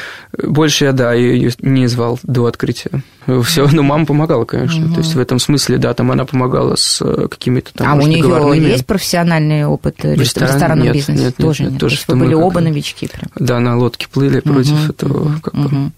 больше 0.44 0.86
я, 0.86 0.92
да, 0.92 1.14
ее 1.14 1.52
не 1.60 1.88
звал 1.88 2.20
до 2.24 2.48
открытия. 2.48 2.90
Все, 3.44 3.68
но 3.72 3.84
мама 3.84 4.06
помогала, 4.06 4.46
конечно. 4.46 4.86
Угу. 4.86 4.94
То 4.96 5.00
есть 5.02 5.16
в 5.16 5.20
этом 5.20 5.40
смысле, 5.40 5.78
да, 5.78 5.94
там 5.94 6.12
она 6.12 6.26
помогала 6.26 6.76
с 6.76 7.02
э, 7.02 7.28
какими-то 7.30 7.74
там, 7.74 7.88
А 7.88 8.04
у 8.04 8.08
нее 8.08 8.24
договорными. 8.24 8.70
есть 8.70 8.86
профессиональный 8.86 9.66
опыт 9.66 9.98
в, 10.04 10.14
ресторан, 10.14 10.54
ресторанном 10.54 10.86
нет, 10.86 10.94
бизнесе? 10.94 11.24
Нет, 11.26 11.36
тоже 11.38 11.64
нет, 11.64 11.72
нет. 11.74 11.82
То 11.82 11.88
есть 11.88 12.08
вы 12.08 12.16
были 12.16 12.34
оба 12.34 12.60
новички 12.62 13.08
прям? 13.08 13.30
Да, 13.36 13.60
на 13.60 13.78
лодке 13.78 14.08
плыли 14.12 14.40
против 14.40 14.74
угу, 14.74 14.92
этого. 14.92 15.40
Как 15.42 15.54
угу. 15.54 15.92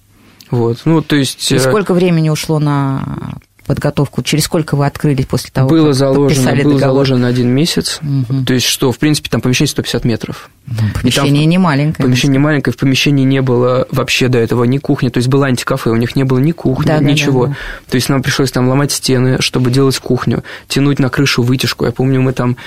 Вот, 0.52 0.80
ну, 0.86 1.02
то 1.02 1.16
есть... 1.16 1.52
И 1.52 1.56
э, 1.56 1.60
сколько 1.60 1.94
времени 1.94 2.30
ушло 2.30 2.60
на 2.60 3.34
подготовку? 3.68 4.24
Через 4.24 4.46
сколько 4.46 4.76
вы 4.76 4.86
открылись 4.86 5.26
после 5.26 5.52
того, 5.52 5.70
было 5.70 5.88
как 5.88 5.96
заложено, 5.96 6.28
подписали 6.30 6.64
Было 6.64 6.74
договор? 6.74 7.06
заложено 7.06 7.28
один 7.28 7.50
месяц, 7.50 8.00
угу. 8.02 8.44
то 8.46 8.54
есть 8.54 8.66
что, 8.66 8.92
в 8.92 8.98
принципе, 8.98 9.30
там 9.30 9.42
помещение 9.42 9.70
150 9.70 10.06
метров. 10.06 10.50
Ну, 10.66 10.76
помещение 10.94 11.46
не 11.46 11.58
маленькое. 11.58 12.06
Помещение 12.06 12.34
не 12.34 12.44
маленькое, 12.44 12.74
в 12.74 12.78
помещении 12.78 13.24
не 13.24 13.42
было 13.42 13.88
вообще 13.92 14.28
до 14.28 14.40
этого 14.40 14.64
ни 14.64 14.80
кухни, 14.80 15.10
то 15.10 15.18
есть 15.18 15.30
было 15.30 15.46
антикафе, 15.46 15.92
у 15.92 15.96
них 15.96 16.16
не 16.16 16.24
было 16.24 16.40
ни 16.40 16.52
кухни, 16.52 16.88
да, 16.88 17.00
ничего. 17.00 17.46
Да, 17.46 17.52
да, 17.52 17.54
да. 17.54 17.92
То 17.92 17.96
есть 17.96 18.10
нам 18.10 18.24
пришлось 18.24 18.52
там 18.52 18.68
ломать 18.68 18.92
стены, 18.92 19.38
чтобы 19.42 19.70
делать 19.70 19.98
кухню, 20.00 20.44
тянуть 20.68 21.00
на 21.00 21.10
крышу 21.10 21.44
вытяжку. 21.44 21.86
Я 21.86 21.92
помню, 21.92 22.22
мы 22.22 22.34
там 22.34 22.58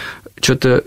что-то 0.40 0.82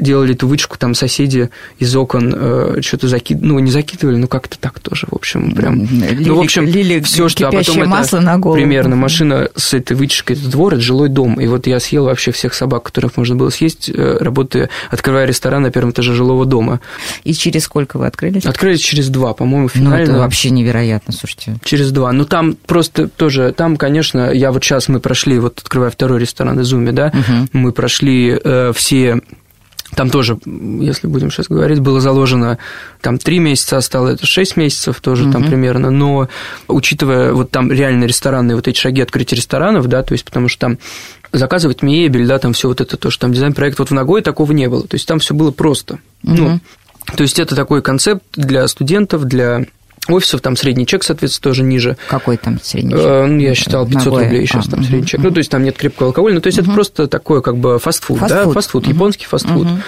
делали 0.00 0.34
эту 0.34 0.48
вытяжку, 0.48 0.78
там 0.78 0.94
соседи 0.94 1.50
из 1.78 1.94
окон 1.94 2.34
э, 2.34 2.80
что-то 2.82 3.08
закидывали, 3.08 3.48
ну, 3.48 3.58
не 3.58 3.70
закидывали, 3.70 4.16
но 4.16 4.26
как-то 4.26 4.58
так 4.58 4.80
тоже, 4.80 5.06
в 5.10 5.14
общем, 5.14 5.52
прям. 5.52 5.84
Лили, 5.84 6.28
ну, 6.28 6.36
в 6.36 6.40
общем, 6.40 6.66
лили 6.66 7.00
все, 7.00 7.28
что... 7.28 7.48
А 7.48 7.52
потом 7.52 7.86
масло 7.86 8.18
это, 8.18 8.26
на 8.26 8.38
голову. 8.38 8.56
Примерно, 8.56 8.96
машина 8.96 9.48
с 9.56 9.74
этой 9.74 9.96
вытяжкой, 9.96 10.36
это 10.36 10.50
двор, 10.50 10.74
это 10.74 10.82
жилой 10.82 11.08
дом. 11.08 11.40
И 11.40 11.46
вот 11.46 11.66
я 11.66 11.80
съел 11.80 12.04
вообще 12.04 12.32
всех 12.32 12.54
собак, 12.54 12.84
которых 12.84 13.16
можно 13.16 13.36
было 13.36 13.50
съесть, 13.50 13.88
э, 13.88 14.18
работая, 14.20 14.70
открывая 14.90 15.26
ресторан 15.26 15.62
на 15.62 15.70
первом 15.70 15.90
этаже 15.90 16.14
жилого 16.14 16.46
дома. 16.46 16.80
И 17.24 17.32
через 17.32 17.64
сколько 17.64 17.98
вы 17.98 18.06
открылись? 18.06 18.46
Открылись 18.46 18.80
через 18.80 19.08
два, 19.08 19.34
по-моему, 19.34 19.68
финально. 19.68 19.96
Ну, 19.96 20.02
это 20.02 20.12
вообще 20.18 20.50
невероятно, 20.50 21.12
слушайте. 21.12 21.56
Через 21.64 21.90
два. 21.92 22.12
Ну, 22.12 22.24
там 22.24 22.56
просто 22.66 23.08
тоже, 23.08 23.52
там, 23.52 23.76
конечно, 23.76 24.32
я 24.32 24.52
вот 24.52 24.64
сейчас 24.64 24.88
мы 24.88 25.00
прошли, 25.00 25.38
вот 25.38 25.58
открывая 25.58 25.90
второй 25.90 26.20
ресторан 26.20 26.60
Изуми, 26.60 26.90
да, 26.90 27.08
угу. 27.08 27.48
мы 27.52 27.72
прошли 27.72 28.38
э, 28.42 28.72
все 28.74 29.20
там 29.94 30.10
тоже, 30.10 30.38
если 30.44 31.06
будем 31.06 31.30
сейчас 31.30 31.48
говорить, 31.48 31.80
было 31.80 32.00
заложено 32.00 32.58
там 33.00 33.18
три 33.18 33.38
месяца, 33.38 33.78
а 33.78 33.80
стало 33.80 34.08
это 34.08 34.26
шесть 34.26 34.56
месяцев 34.56 35.00
тоже 35.00 35.24
угу. 35.24 35.32
там 35.32 35.44
примерно, 35.44 35.90
но 35.90 36.28
учитывая 36.66 37.32
вот 37.32 37.50
там 37.50 37.72
реально 37.72 38.04
ресторанные 38.04 38.56
вот 38.56 38.68
эти 38.68 38.78
шаги 38.78 39.00
открытия 39.00 39.36
ресторанов, 39.36 39.86
да, 39.86 40.02
то 40.02 40.12
есть 40.12 40.24
потому 40.24 40.48
что 40.48 40.60
там 40.60 40.78
заказывать 41.32 41.82
мебель, 41.82 42.26
да, 42.26 42.38
там 42.38 42.52
все 42.52 42.68
вот 42.68 42.80
это 42.80 42.96
то, 42.96 43.10
что 43.10 43.22
там 43.22 43.32
дизайн-проект, 43.32 43.78
вот 43.78 43.90
в 43.90 43.94
Ногой 43.94 44.22
такого 44.22 44.52
не 44.52 44.68
было, 44.68 44.86
то 44.86 44.94
есть 44.94 45.06
там 45.08 45.18
все 45.20 45.34
было 45.34 45.50
просто, 45.50 45.94
угу. 46.22 46.34
ну, 46.34 46.60
то 47.16 47.22
есть 47.22 47.38
это 47.38 47.56
такой 47.56 47.80
концепт 47.80 48.22
для 48.34 48.68
студентов, 48.68 49.24
для 49.24 49.66
офисов, 50.08 50.40
там 50.40 50.56
средний 50.56 50.86
чек, 50.86 51.04
соответственно, 51.04 51.50
тоже 51.50 51.62
ниже. 51.62 51.96
Какой 52.08 52.36
там 52.36 52.60
средний 52.62 52.92
чек? 52.92 53.00
Э, 53.00 53.26
ну, 53.26 53.38
я 53.38 53.54
считал 53.54 53.86
500 53.86 54.04
Ногой. 54.04 54.24
рублей 54.24 54.46
сейчас 54.46 54.66
а, 54.66 54.70
там 54.70 54.80
угу, 54.80 54.88
средний 54.88 55.06
чек. 55.06 55.20
Угу. 55.20 55.28
Ну, 55.28 55.34
то 55.34 55.38
есть 55.38 55.50
там 55.50 55.62
нет 55.64 55.76
крепкого 55.76 56.08
алкоголя, 56.08 56.34
ну, 56.34 56.40
то 56.40 56.46
есть 56.48 56.58
угу. 56.58 56.66
это 56.66 56.74
просто 56.74 57.06
такое 57.06 57.40
как 57.40 57.56
бы 57.56 57.78
фастфуд, 57.78 58.18
фастфуд. 58.18 58.44
да, 58.44 58.52
фастфуд, 58.52 58.84
угу. 58.84 58.92
японский 58.92 59.26
фастфуд. 59.26 59.66
Угу. 59.66 59.78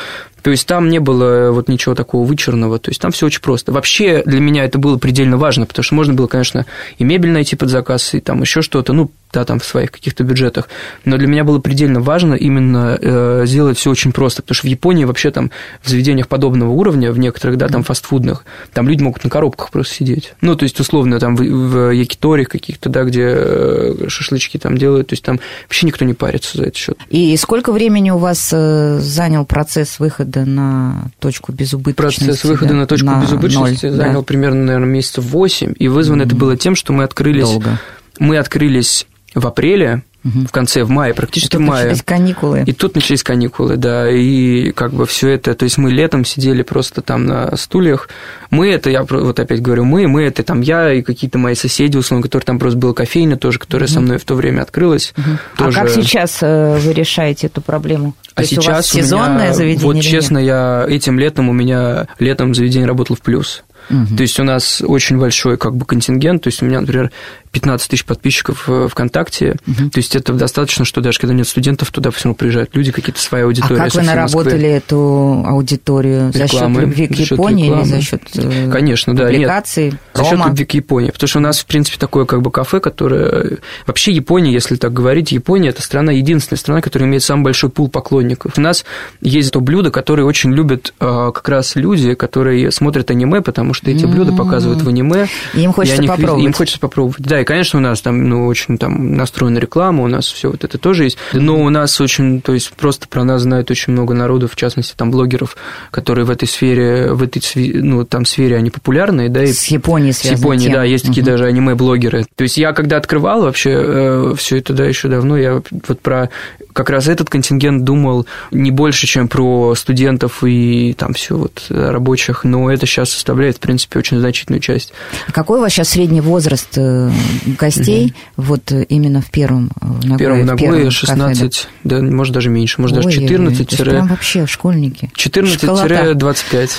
То 0.43 0.51
есть 0.51 0.67
там 0.67 0.89
не 0.89 0.99
было 1.01 1.51
вот 1.51 1.69
ничего 1.69 1.95
такого 1.95 2.27
вычурного, 2.27 2.79
то 2.79 2.91
есть 2.91 3.01
там 3.01 3.11
все 3.11 3.27
очень 3.27 3.41
просто. 3.41 3.73
Вообще 3.73 4.23
для 4.25 4.41
меня 4.41 4.65
это 4.65 4.79
было 4.79 4.97
предельно 4.97 5.37
важно, 5.37 5.67
потому 5.67 5.85
что 5.85 5.95
можно 5.95 6.15
было, 6.15 6.27
конечно, 6.27 6.67
и 6.99 7.05
мебель 7.05 7.31
найти 7.31 7.57
под 7.57 7.69
заказ, 7.69 8.15
и 8.15 8.21
там 8.21 8.41
еще 8.41 8.63
что-то, 8.63 8.93
ну, 8.93 9.11
да, 9.33 9.45
там 9.45 9.61
в 9.61 9.65
своих 9.65 9.91
каких-то 9.91 10.25
бюджетах. 10.25 10.69
Но 11.05 11.17
для 11.17 11.29
меня 11.29 11.45
было 11.45 11.59
предельно 11.59 12.01
важно 12.01 12.35
именно 12.35 12.99
э, 13.01 13.43
сделать 13.47 13.79
все 13.79 13.91
очень 13.91 14.13
просто, 14.13 14.43
потому 14.43 14.55
что 14.55 14.67
в 14.67 14.71
Японии 14.71 15.05
вообще 15.05 15.31
там 15.31 15.51
в 15.83 15.89
заведениях 15.89 16.29
подобного 16.29 16.71
уровня, 16.71 17.13
в 17.13 17.19
некоторых, 17.19 17.57
да, 17.57 17.69
там 17.69 17.83
фастфудных, 17.83 18.45
там 18.73 18.89
люди 18.89 19.03
могут 19.03 19.25
на 19.25 19.31
коробках 19.31 19.71
просто 19.71 19.95
сидеть. 19.95 20.35
Ну, 20.41 20.57
то 20.57 20.65
есть, 20.65 20.79
условно, 20.81 21.19
там 21.21 21.37
в, 21.37 21.43
в 21.43 21.91
якиториях 21.91 22.49
каких-то, 22.49 22.89
да, 22.89 23.05
где 23.05 23.27
э, 23.27 24.09
шашлычки 24.09 24.59
там 24.59 24.77
делают, 24.77 25.09
то 25.09 25.13
есть 25.15 25.25
там 25.25 25.41
вообще 25.65 25.87
никто 25.87 26.05
не 26.05 26.15
парится 26.15 26.59
за 26.59 26.65
этот 26.65 26.77
счет. 26.77 26.99
И 27.09 27.37
сколько 27.37 27.73
времени 27.73 28.11
у 28.11 28.19
вас 28.19 28.51
э, 28.53 28.99
занял 29.01 29.45
процесс 29.45 30.01
выхода 30.01 30.45
на 30.45 31.11
точку 31.21 31.53
безубыточности? 31.53 32.25
Процесс 32.25 32.45
выхода 32.45 32.71
да? 32.71 32.81
на 32.81 32.87
точку 32.87 33.07
на 33.07 33.23
безубыточности 33.23 33.87
0, 33.87 33.95
занял 33.95 34.21
да. 34.21 34.27
примерно, 34.27 34.65
наверное, 34.65 34.89
месяцев 34.89 35.25
8, 35.25 35.75
и 35.79 35.89
вызвано 35.89 36.23
mm-hmm. 36.23 36.27
это 36.27 36.35
было 36.35 36.57
тем, 36.57 36.75
что 36.75 36.93
мы 36.93 37.05
открылись... 37.05 37.45
Долго. 37.45 37.79
Мы 38.19 38.37
открылись 38.37 39.07
в 39.35 39.47
апреле, 39.47 40.03
угу. 40.25 40.47
в 40.47 40.51
конце, 40.51 40.83
в 40.83 40.91
мае, 40.91 41.15
практически 41.15 41.57
в 41.57 41.61
мае. 41.61 41.85
начались 41.85 42.03
каникулы. 42.03 42.65
И 42.67 42.73
тут 42.73 42.95
начались 42.95 43.23
каникулы, 43.23 43.77
да, 43.77 44.11
и 44.11 44.73
как 44.73 44.93
бы 44.93 45.07
все 45.07 45.29
это, 45.31 45.55
то 45.55 45.65
есть 45.65 45.79
мы 45.79 45.91
летом 45.91 46.25
сидели 46.25 46.63
просто 46.63 47.03
там 47.03 47.27
на 47.27 47.57
стульях. 47.57 48.09
Мы 48.51 48.69
это, 48.69 48.91
я 48.91 49.03
вот 49.03 49.39
опять 49.39 49.63
говорю, 49.63 49.85
мы, 49.85 50.09
мы 50.09 50.25
это 50.25 50.43
там 50.43 50.61
я 50.61 50.93
и 50.93 51.03
какие-то 51.03 51.39
мои 51.39 51.55
соседи, 51.55 51.97
условно, 51.97 52.23
которые 52.23 52.45
там 52.45 52.59
просто 52.59 52.79
была 52.79 52.93
кофейня 52.93 53.37
тоже, 53.37 53.59
которая 53.59 53.87
угу. 53.87 53.95
со 53.95 54.01
мной 54.01 54.19
в 54.19 54.25
то 54.25 54.35
время 54.35 54.63
открылась. 54.63 55.13
Угу. 55.17 55.65
Тоже... 55.65 55.79
А 55.79 55.83
как 55.83 55.91
сейчас 55.91 56.39
э, 56.43 56.79
вы 56.79 56.93
решаете 56.93 57.47
эту 57.47 57.61
проблему? 57.61 58.15
А 58.35 58.43
то 58.43 58.47
сейчас 58.47 58.67
у 58.67 58.71
вас 58.71 58.87
сезонное 58.87 59.45
меня, 59.45 59.55
заведение? 59.55 59.85
Вот 59.85 60.01
честно, 60.03 60.39
я 60.39 60.85
этим 60.89 61.19
летом 61.19 61.49
у 61.49 61.53
меня 61.53 62.09
летом 62.19 62.55
заведение 62.55 62.89
работало 62.89 63.17
в 63.17 63.23
плюс. 63.23 63.63
Угу. 63.91 64.17
То 64.17 64.23
есть 64.23 64.39
у 64.39 64.45
нас 64.45 64.83
очень 64.87 65.19
большой 65.19 65.57
как 65.57 65.75
бы 65.75 65.85
контингент, 65.85 66.43
то 66.43 66.49
есть 66.49 66.63
у 66.63 66.67
меня, 66.67 66.81
например, 66.81 67.11
15 67.53 67.91
тысяч 67.91 68.05
подписчиков 68.05 68.69
в 68.69 68.89
ВКонтакте, 68.89 69.57
угу. 69.67 69.91
то 69.91 69.99
есть 69.99 70.15
это 70.15 70.33
достаточно, 70.33 70.85
что 70.85 71.01
даже 71.01 71.19
когда 71.19 71.35
нет 71.35 71.49
студентов, 71.49 71.91
туда 71.91 72.11
все 72.11 72.25
равно 72.25 72.37
приезжают 72.37 72.75
люди, 72.75 72.93
какие-то 72.93 73.21
свои 73.21 73.43
аудитории. 73.43 73.81
А 73.81 73.85
как 73.85 73.95
вы 73.95 74.03
наработали 74.03 74.69
эту 74.69 75.45
аудиторию? 75.47 76.33
За 76.33 76.47
счет 76.47 76.69
любви 76.69 77.09
к 77.09 77.15
Японии 77.15 77.67
или 77.67 77.85
за 77.85 78.01
счет 78.01 78.23
э, 78.37 78.71
Конечно, 78.71 79.15
да. 79.15 79.27
публикаций? 79.27 79.87
Нет, 79.87 79.95
за 80.15 80.25
счет 80.25 80.47
любви 80.47 80.65
к 80.65 80.75
Японии, 80.75 81.11
потому 81.11 81.29
что 81.29 81.39
у 81.39 81.43
нас, 81.43 81.59
в 81.59 81.67
принципе, 81.67 81.99
такое 81.99 82.25
как 82.25 82.43
бы 82.43 82.51
кафе, 82.51 82.81
которое... 82.81 83.59
Вообще 83.87 84.13
Япония, 84.13 84.53
если 84.53 84.77
так 84.77 84.93
говорить, 84.93 85.33
Япония– 85.33 85.69
это 85.71 85.83
страна, 85.83 86.13
единственная 86.13 86.59
страна, 86.59 86.81
которая 86.81 87.09
имеет 87.09 87.23
самый 87.23 87.43
большой 87.45 87.71
пул 87.71 87.89
поклонников. 87.89 88.53
У 88.57 88.61
нас 88.61 88.85
есть 89.21 89.53
то 89.53 89.61
блюдо, 89.61 89.91
которое 89.91 90.23
очень 90.23 90.53
любят 90.53 90.95
э, 91.01 91.31
как 91.35 91.49
раз 91.49 91.75
люди, 91.75 92.15
которые 92.15 92.71
смотрят 92.71 93.11
аниме, 93.11 93.41
потому 93.41 93.75
что 93.75 93.91
эти 93.91 94.07
блюда 94.07 94.33
показывают 94.33 94.83
в 94.83 94.89
аниме. 94.89 95.27
И 95.55 95.63
им 95.63 95.73
хочется 95.73 96.03
попробовать. 96.03 96.45
Им 96.45 96.53
хочется 96.53 96.81
попробовать. 96.81 97.21
Да, 97.21 97.40
и, 97.41 97.45
конечно, 97.45 97.79
у 97.79 97.83
нас 97.83 98.01
там, 98.01 98.29
ну, 98.29 98.47
очень 98.47 98.79
там 98.79 99.17
настроена 99.17 99.59
реклама, 99.59 100.05
у 100.05 100.09
нас 100.09 100.27
все 100.27 100.51
вот 100.51 100.65
это 100.65 100.79
тоже 100.79 101.05
есть. 101.05 101.19
Но 101.33 101.61
у 101.61 101.69
нас 101.71 102.01
очень, 102.01 102.41
то 102.41 102.53
есть 102.53 102.73
просто 102.73 103.09
про 103.09 103.25
нас 103.25 103.43
знает 103.43 103.71
очень 103.71 103.93
много 103.93 104.15
народу, 104.15 104.49
в 104.49 104.57
частности, 104.57 104.95
там 104.97 105.11
блогеров, 105.11 105.57
которые 105.91 106.25
в 106.25 106.31
этой 106.31 106.49
сфере, 106.49 107.13
в 107.13 107.23
этой, 107.23 107.43
ну, 107.83 108.05
там 108.05 108.25
сфере 108.25 108.57
они 108.57 108.71
популярные, 108.71 109.29
да. 109.29 109.45
И 109.45 109.53
с 109.53 109.67
Японией 109.67 110.13
связаны. 110.13 110.37
С 110.37 110.41
Японией, 110.41 110.73
да, 110.73 110.85
есть 110.85 111.05
угу. 111.05 111.13
такие 111.13 111.25
даже 111.25 111.45
аниме-блогеры. 111.45 112.27
То 112.37 112.43
есть 112.43 112.57
я 112.57 112.73
когда 112.73 112.97
открывал 112.97 113.43
вообще 113.43 113.71
э, 113.73 114.35
все 114.37 114.59
это, 114.59 114.73
да, 114.73 114.85
еще 114.85 115.09
давно, 115.09 115.37
я 115.37 115.63
вот 115.89 116.01
про 116.01 116.31
как 116.73 116.91
раз 116.91 117.09
этот 117.09 117.29
контингент 117.31 117.85
думал 117.85 118.27
не 118.51 118.71
больше, 118.71 119.07
чем 119.07 119.29
про 119.29 119.75
студентов 119.75 120.45
и 120.45 120.95
там 120.97 121.15
все 121.15 121.37
вот 121.37 121.67
рабочих, 121.69 122.45
но 122.45 122.71
это 122.71 122.87
сейчас 122.87 123.11
составляет, 123.11 123.57
в 123.57 123.61
принципе, 123.61 123.99
очень 123.99 124.19
значительную 124.19 124.61
часть. 124.61 124.93
А 125.27 125.33
какой 125.33 125.59
у 125.59 125.63
вас 125.63 125.73
сейчас 125.73 125.91
средний 125.91 126.21
возраст 126.21 126.77
э, 126.77 127.11
гостей 127.59 128.15
угу. 128.37 128.47
вот 128.49 128.73
именно 128.89 129.21
в 129.21 129.31
первом 129.31 129.71
Нагое? 129.81 130.15
В 130.15 130.19
первом 130.19 130.47
Нагое 130.47 130.91
16, 130.91 131.41
кафе, 131.41 131.69
да? 131.85 131.99
да, 131.99 132.03
может 132.03 132.35
даже 132.35 132.51
меньше, 132.51 132.81
может 132.81 132.97
Ой, 132.99 133.05
даже 133.05 133.21
14 133.21 133.69
тире... 133.69 133.91
прям 133.91 134.07
вообще 134.09 134.47
школьники. 134.47 135.11
14-25. 135.17 136.71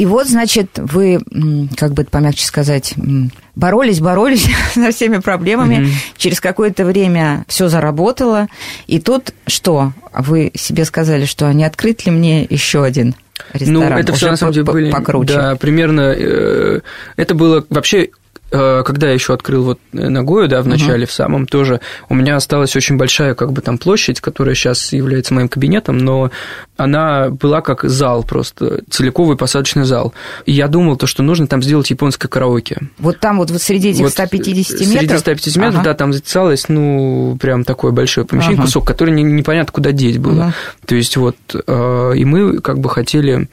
И 0.00 0.06
вот, 0.06 0.28
значит, 0.28 0.78
вы, 0.78 1.20
как 1.76 1.92
бы 1.92 2.02
это 2.02 2.10
помягче 2.10 2.46
сказать, 2.46 2.94
боролись, 3.54 4.00
боролись 4.00 4.48
со 4.74 4.92
всеми 4.92 5.18
проблемами. 5.18 5.82
Угу. 5.82 5.90
Через 6.16 6.40
какое-то 6.40 6.86
время 6.86 7.44
все 7.48 7.68
заработало. 7.68 8.48
И 8.86 8.98
тут 8.98 9.34
что? 9.46 9.92
Вы 10.14 10.52
себе 10.54 10.86
сказали, 10.86 11.26
что 11.26 11.48
а 11.48 11.52
не 11.52 11.64
открыть 11.64 12.06
ли 12.06 12.12
мне 12.12 12.46
еще 12.48 12.82
один 12.82 13.14
ресторан? 13.52 13.92
Ну, 13.92 13.98
это 13.98 14.12
все 14.12 14.30
на 14.30 14.36
самом 14.36 14.52
деле 14.52 14.64
были... 14.64 14.90
Покруче. 14.90 15.34
Да, 15.34 15.56
примерно... 15.56 16.14
Э, 16.16 16.80
это 17.16 17.34
было 17.34 17.64
вообще 17.68 18.10
когда 18.50 19.08
я 19.08 19.14
еще 19.14 19.32
открыл 19.32 19.62
вот 19.62 19.78
Нагою, 19.92 20.48
да, 20.48 20.62
в 20.62 20.66
начале, 20.66 21.04
uh-huh. 21.04 21.08
в 21.08 21.12
самом 21.12 21.46
тоже, 21.46 21.80
у 22.08 22.14
меня 22.14 22.36
осталась 22.36 22.74
очень 22.76 22.96
большая, 22.96 23.34
как 23.34 23.52
бы 23.52 23.60
там 23.62 23.78
площадь, 23.78 24.20
которая 24.20 24.54
сейчас 24.54 24.92
является 24.92 25.34
моим 25.34 25.48
кабинетом, 25.48 25.98
но 25.98 26.30
она 26.76 27.28
была 27.28 27.60
как 27.60 27.84
зал 27.84 28.24
просто, 28.24 28.82
целиковый 28.90 29.36
посадочный 29.36 29.84
зал. 29.84 30.12
И 30.46 30.52
я 30.52 30.68
думал, 30.68 30.96
то, 30.96 31.06
что 31.06 31.22
нужно 31.22 31.46
там 31.46 31.62
сделать 31.62 31.90
японское 31.90 32.28
караоке. 32.28 32.78
Вот 32.98 33.20
там 33.20 33.38
вот, 33.38 33.50
вот 33.50 33.62
среди 33.62 33.90
этих 33.90 34.02
вот 34.02 34.12
150 34.12 34.80
метров? 34.80 34.98
Среди 34.98 35.18
150 35.18 35.56
метров, 35.56 35.74
ага. 35.76 35.84
да, 35.84 35.94
там 35.94 36.12
затесалось, 36.12 36.68
ну, 36.68 37.36
прям 37.40 37.64
такое 37.64 37.92
большое 37.92 38.26
помещение, 38.26 38.56
ага. 38.58 38.66
кусок, 38.66 38.86
который 38.86 39.14
не, 39.14 39.22
непонятно 39.22 39.72
куда 39.72 39.92
деть 39.92 40.18
было. 40.18 40.44
Ага. 40.44 40.54
То 40.86 40.94
есть 40.94 41.16
вот, 41.16 41.36
э, 41.54 42.12
и 42.16 42.24
мы 42.24 42.60
как 42.60 42.78
бы 42.78 42.88
хотели 42.88 43.30
Э, 43.30 43.46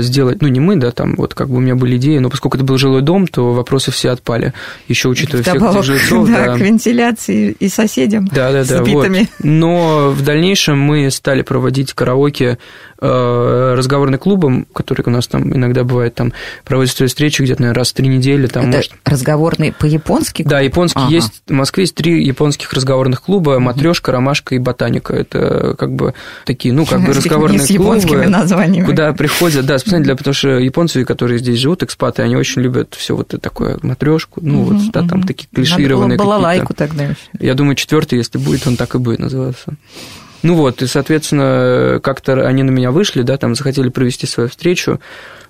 сделать, 0.00 0.42
ну 0.42 0.48
не 0.48 0.60
мы, 0.60 0.76
да, 0.76 0.90
там 0.90 1.14
вот 1.16 1.34
как 1.34 1.48
бы 1.48 1.56
у 1.56 1.60
меня 1.60 1.76
были 1.76 1.96
идеи, 1.96 2.18
но 2.18 2.28
поскольку 2.28 2.56
это 2.56 2.64
был 2.64 2.78
жилой 2.78 3.02
дом, 3.02 3.26
то 3.26 3.52
вопросы 3.52 3.90
все 3.90 4.10
отпали, 4.10 4.52
еще 4.88 5.08
учитывая 5.08 5.42
всех 5.42 5.56
этих 5.56 5.82
жильцов. 5.82 6.28
Да, 6.36 6.46
да, 6.46 6.54
к 6.56 6.60
вентиляции 6.60 7.56
и 7.58 7.68
соседям 7.68 8.26
да, 8.26 8.52
да, 8.52 8.64
да, 8.64 8.82
вот. 8.82 9.08
Но 9.42 10.10
в 10.10 10.22
дальнейшем 10.22 10.78
мы 10.78 11.10
стали 11.10 11.42
проводить 11.42 11.92
караоке 11.92 12.58
Э, 12.98 13.74
разговорным 13.76 14.18
клубом, 14.18 14.66
который 14.72 15.02
у 15.04 15.10
нас 15.10 15.26
там 15.26 15.54
иногда 15.54 15.84
бывает, 15.84 16.14
там 16.14 16.32
проводятся 16.64 17.06
встречи 17.06 17.42
где-то, 17.42 17.60
наверное, 17.60 17.78
раз 17.78 17.90
в 17.90 17.94
три 17.94 18.08
недели. 18.08 18.46
Там, 18.46 18.68
Это 18.68 18.76
может... 18.78 18.92
разговорный 19.04 19.72
по-японски? 19.72 20.44
Да, 20.44 20.60
японский 20.60 21.00
ага. 21.00 21.12
есть. 21.12 21.42
В 21.46 21.52
Москве 21.52 21.82
есть 21.82 21.94
три 21.94 22.24
японских 22.24 22.72
разговорных 22.72 23.22
клуба, 23.22 23.58
матрешка, 23.58 24.12
ромашка 24.12 24.54
и 24.54 24.58
ботаника. 24.58 25.12
Это 25.12 25.76
как 25.78 25.92
бы 25.92 26.14
такие, 26.46 26.72
ну, 26.72 26.86
как 26.86 27.04
бы 27.04 27.08
разговорные 27.12 27.58
с 27.58 27.66
клубы, 27.66 28.26
названиями. 28.28 28.86
куда 28.86 29.12
приходят, 29.12 29.35
да, 29.62 29.78
специально 29.78 30.04
для, 30.04 30.16
потому 30.16 30.34
что 30.34 30.58
японцы, 30.58 31.04
которые 31.04 31.38
здесь 31.38 31.58
живут, 31.58 31.82
экспаты, 31.82 32.22
они 32.22 32.36
очень 32.36 32.62
любят 32.62 32.94
все 32.94 33.14
вот 33.14 33.34
такое 33.40 33.78
матрешку, 33.82 34.40
ну, 34.42 34.62
вот, 34.62 34.90
да, 34.92 35.06
там 35.06 35.22
такие 35.22 35.48
клишированные 35.52 36.16
Надо 36.16 36.24
было 36.24 36.34
балалайку 36.34 36.74
тогда 36.74 37.04
еще. 37.04 37.16
Я 37.38 37.54
думаю, 37.54 37.76
четвертый, 37.76 38.18
если 38.18 38.38
будет, 38.38 38.66
он 38.66 38.76
так 38.76 38.94
и 38.94 38.98
будет 38.98 39.18
называться. 39.18 39.74
Ну 40.42 40.54
вот, 40.54 40.82
и, 40.82 40.86
соответственно, 40.86 41.98
как-то 42.02 42.46
они 42.46 42.62
на 42.62 42.70
меня 42.70 42.90
вышли, 42.90 43.22
да, 43.22 43.36
там 43.36 43.54
захотели 43.54 43.88
провести 43.88 44.26
свою 44.26 44.48
встречу, 44.48 45.00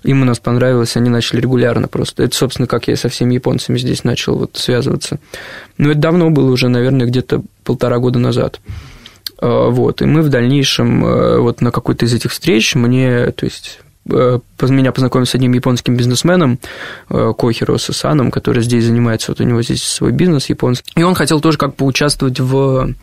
им 0.02 0.22
у 0.22 0.24
нас 0.24 0.38
понравилось, 0.38 0.96
они 0.96 1.10
начали 1.10 1.40
регулярно 1.40 1.88
просто. 1.88 2.22
Это, 2.22 2.34
собственно, 2.36 2.66
как 2.66 2.88
я 2.88 2.96
со 2.96 3.08
всеми 3.08 3.34
японцами 3.34 3.76
здесь 3.78 4.04
начал 4.04 4.38
вот 4.38 4.56
связываться. 4.56 5.18
Но 5.78 5.90
это 5.90 6.00
давно 6.00 6.30
было 6.30 6.50
уже, 6.50 6.68
наверное, 6.68 7.06
где-то 7.06 7.42
полтора 7.64 7.98
года 7.98 8.18
назад. 8.18 8.60
А, 9.38 9.68
вот, 9.70 10.02
и 10.02 10.06
мы 10.06 10.22
в 10.22 10.28
дальнейшем, 10.28 11.04
э, 11.04 11.38
вот 11.38 11.60
на 11.60 11.70
какой-то 11.70 12.04
из 12.04 12.14
этих 12.14 12.32
встреч 12.32 12.74
мне, 12.74 13.30
то 13.32 13.44
есть 13.44 13.80
Э, 14.08 14.38
меня 14.62 14.92
познакомил 14.92 15.26
с 15.26 15.34
одним 15.34 15.52
японским 15.52 15.96
бизнесменом, 15.96 16.58
э, 17.10 17.32
Кохиро 17.36 17.76
Сасаном, 17.76 18.30
который 18.30 18.62
здесь 18.62 18.84
занимается, 18.84 19.32
вот 19.32 19.40
у 19.40 19.44
него 19.44 19.62
здесь 19.62 19.82
свой 19.82 20.12
бизнес 20.12 20.48
японский. 20.48 20.92
И 20.96 21.02
он 21.02 21.14
хотел 21.14 21.40
тоже 21.40 21.58
как 21.58 21.74
поучаствовать 21.74 22.38
в 22.38 22.94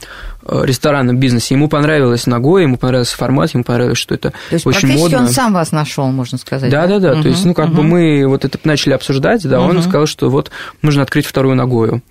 э, 0.45 0.65
ресторанном 0.65 1.17
бизнесе. 1.17 1.55
Ему 1.55 1.67
понравилось 1.67 2.25
Нагой, 2.25 2.63
ему 2.63 2.77
понравился 2.77 3.17
формат, 3.17 3.53
ему 3.53 3.63
понравилось, 3.63 3.97
что 3.97 4.15
это 4.15 4.29
то 4.29 4.53
есть 4.53 4.65
очень 4.65 4.93
модно. 4.93 5.19
он 5.19 5.27
сам 5.27 5.53
вас 5.53 5.71
нашел, 5.71 6.07
можно 6.07 6.37
сказать. 6.37 6.71
Да, 6.71 6.87
да, 6.87 6.99
да. 6.99 7.13
Угу, 7.13 7.21
то 7.23 7.27
есть, 7.27 7.45
ну, 7.45 7.53
как 7.53 7.67
угу. 7.67 7.77
бы 7.77 7.83
мы 7.83 8.27
вот 8.27 8.45
это 8.45 8.57
начали 8.63 8.93
обсуждать, 8.93 9.43
да, 9.47 9.61
угу. 9.61 9.71
он 9.71 9.81
сказал, 9.81 10.05
что 10.05 10.29
вот 10.29 10.51
нужно 10.81 11.03
открыть 11.03 11.25
вторую 11.25 11.55
Нагою. 11.55 12.01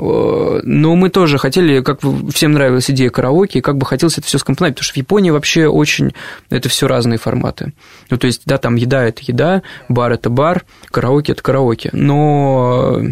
Но 0.00 0.96
мы 0.96 1.10
тоже 1.10 1.38
хотели, 1.38 1.82
как 1.82 2.00
всем 2.32 2.52
нравилась 2.52 2.90
идея 2.90 3.10
караоке, 3.10 3.58
и 3.58 3.62
как 3.62 3.76
бы 3.76 3.84
хотелось 3.84 4.18
это 4.18 4.26
все 4.26 4.38
скомпоновать, 4.38 4.74
потому 4.74 4.84
что 4.84 4.94
в 4.94 4.96
Японии 4.96 5.30
вообще 5.30 5.66
очень 5.66 6.14
это 6.48 6.68
все 6.68 6.86
разные 6.86 7.18
форматы. 7.18 7.72
Ну, 8.08 8.16
то 8.16 8.26
есть, 8.26 8.42
да, 8.46 8.58
там 8.58 8.76
еда 8.76 9.04
это 9.04 9.22
еда, 9.26 9.62
бар 9.88 10.12
это 10.12 10.30
бар, 10.30 10.64
караоке 10.90 11.32
это 11.32 11.42
караоке. 11.42 11.90
Но 11.92 13.02